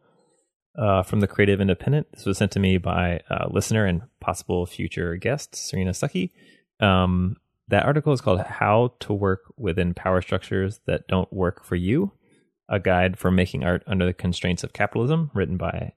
[0.77, 2.07] uh, from the Creative Independent.
[2.11, 6.31] This was sent to me by a listener and possible future guest, Serena Stuckey.
[6.79, 7.37] Um,
[7.69, 12.11] that article is called How to Work Within Power Structures That Don't Work for You
[12.69, 15.93] A Guide for Making Art Under the Constraints of Capitalism, written by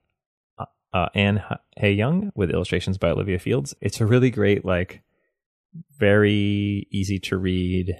[0.93, 1.43] uh, Anne
[1.77, 3.73] Hay Young with illustrations by Olivia Fields.
[3.81, 5.01] It's a really great, like,
[5.97, 7.95] very easy to read,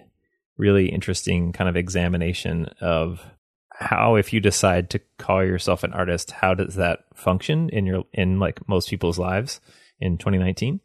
[0.58, 3.26] really interesting kind of examination of
[3.74, 8.04] how, if you decide to call yourself an artist, how does that function in your
[8.14, 9.60] in like most people's lives
[10.00, 10.80] in 2019?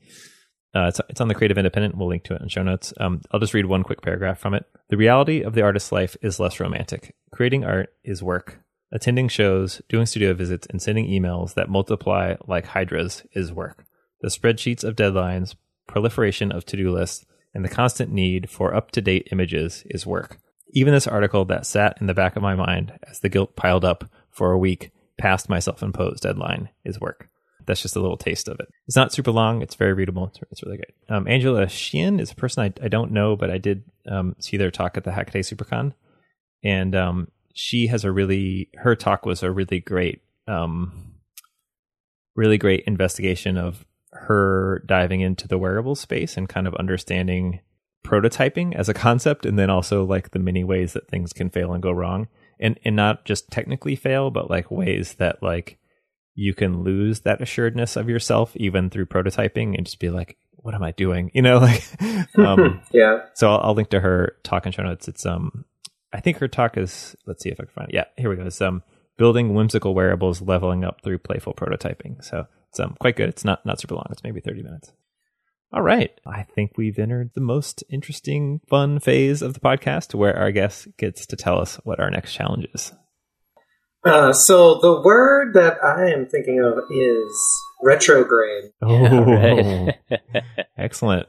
[0.75, 1.97] Uh, it's, it's on the Creative Independent.
[1.97, 2.93] We'll link to it in show notes.
[3.01, 4.65] Um, I'll just read one quick paragraph from it.
[4.91, 7.15] The reality of the artist's life is less romantic.
[7.33, 8.61] Creating art is work.
[8.97, 13.85] Attending shows, doing studio visits, and sending emails that multiply like hydras is work.
[14.23, 15.55] The spreadsheets of deadlines,
[15.87, 20.07] proliferation of to do lists, and the constant need for up to date images is
[20.07, 20.39] work.
[20.71, 23.85] Even this article that sat in the back of my mind as the guilt piled
[23.85, 27.29] up for a week past my self imposed deadline is work.
[27.67, 28.69] that's just a little taste of it.
[28.87, 29.61] It's not super long.
[29.61, 30.33] It's very readable.
[30.51, 31.15] It's, really good.
[31.15, 34.57] Um, Angela Sheehan is a person I, I don't know, but I did um, see
[34.57, 35.93] their talk at the Hackaday SuperCon,
[36.65, 37.29] and um,
[37.59, 41.15] she has a really her talk was a really great, um,
[42.35, 47.61] really great investigation of her diving into the wearable space and kind of understanding
[48.07, 51.73] prototyping as a concept, and then also like the many ways that things can fail
[51.73, 52.29] and go wrong,
[52.61, 55.79] and and not just technically fail, but like ways that like
[56.35, 60.75] you can lose that assuredness of yourself even through prototyping and just be like, what
[60.75, 61.31] am I doing?
[61.33, 61.83] You know, like,
[62.37, 63.21] um, yeah.
[63.33, 65.09] So I'll, I'll, link to her talk and show notes.
[65.09, 65.65] It's, um,
[66.13, 67.95] I think her talk is, let's see if I can find it.
[67.95, 68.47] Yeah, here we go.
[68.47, 68.83] It's, um,
[69.19, 72.23] building whimsical wearables, leveling up through playful prototyping.
[72.25, 73.29] So it's, um, quite good.
[73.29, 74.07] It's not, not super long.
[74.11, 74.93] It's maybe 30 minutes.
[75.73, 76.13] All right.
[76.27, 80.89] I think we've entered the most interesting, fun phase of the podcast where our guest
[80.97, 82.93] gets to tell us what our next challenge is.
[84.07, 88.71] Uh, so the word that I am thinking of is retrograde.
[88.81, 89.99] Oh, right.
[90.79, 91.27] excellent!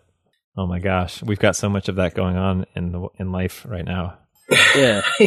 [0.55, 3.65] Oh my gosh, we've got so much of that going on in the, in life
[3.67, 4.19] right now.
[4.49, 5.01] Yeah,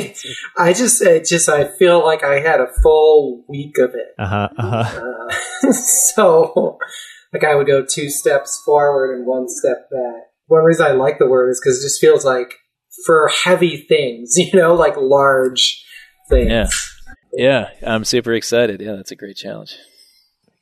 [0.59, 4.15] I just, I just, I feel like I had a full week of it.
[4.19, 5.01] Uh-huh, uh-huh.
[5.69, 6.79] Uh, so,
[7.33, 10.23] like, I would go two steps forward and one step back.
[10.47, 12.55] One reason I like the word is because it just feels like
[13.07, 15.85] for heavy things, you know, like large
[16.29, 16.51] things.
[16.51, 16.69] Yeah
[17.33, 18.81] yeah, I'm super excited.
[18.81, 19.77] Yeah, that's a great challenge.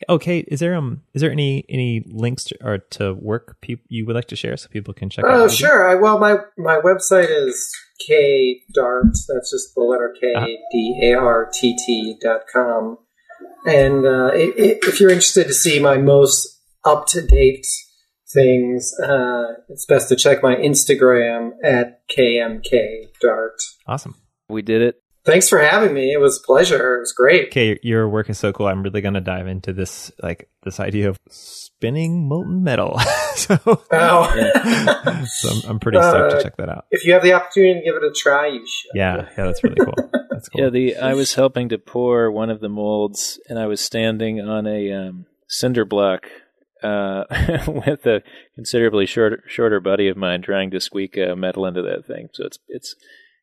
[0.09, 4.07] Okay, is there um is there any any links to, or to work pe- you
[4.07, 5.41] would like to share so people can check oh, out?
[5.41, 5.91] Oh, sure.
[5.91, 7.71] I, well, my my website is
[8.07, 9.17] k dart.
[9.29, 10.47] That's just the letter K uh-huh.
[10.71, 12.99] D A R T T dot com.
[13.67, 17.67] And uh, it, it, if you're interested to see my most up to date
[18.33, 23.61] things, uh, it's best to check my Instagram at kmk dart.
[23.87, 24.15] Awesome.
[24.49, 25.03] We did it.
[25.29, 26.11] Thanks for having me.
[26.11, 26.97] It was a pleasure.
[26.97, 27.49] It was great.
[27.49, 28.67] Okay, your work is so cool.
[28.67, 32.99] I'm really going to dive into this, like this idea of spinning molten metal.
[33.35, 35.25] so, oh.
[35.27, 36.87] so I'm, I'm pretty stoked uh, to check that out.
[36.91, 38.93] If you have the opportunity to give it a try, you should.
[38.95, 40.11] Yeah, yeah, that's really cool.
[40.31, 40.63] That's cool.
[40.63, 44.41] Yeah, the I was helping to pour one of the molds, and I was standing
[44.41, 46.27] on a um, cinder block
[46.83, 47.25] uh,
[47.69, 48.23] with a
[48.55, 52.31] considerably shorter shorter buddy of mine trying to squeak uh, metal into that thing.
[52.33, 52.97] So it's it's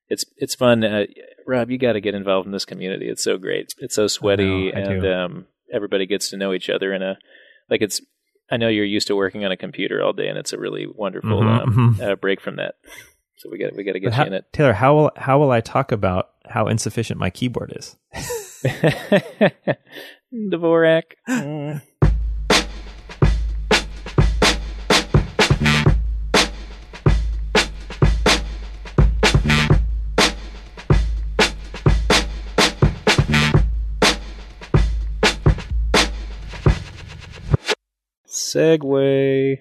[0.10, 0.84] it's it's fun.
[0.84, 1.06] Uh,
[1.48, 3.08] Rob, you got to get involved in this community.
[3.08, 3.74] It's so great.
[3.80, 7.02] It's so sweaty, I know, I and um, everybody gets to know each other in
[7.02, 7.18] a
[7.70, 8.02] like it's.
[8.50, 10.86] I know you're used to working on a computer all day, and it's a really
[10.86, 12.04] wonderful mm-hmm, um, mm-hmm.
[12.04, 12.76] Uh, break from that.
[13.38, 14.74] So we got we got to get how, you in it, Taylor.
[14.74, 17.96] How will how will I talk about how insufficient my keyboard is?
[20.34, 21.04] Dvorak.
[21.28, 21.82] Mm.
[38.56, 39.60] Segway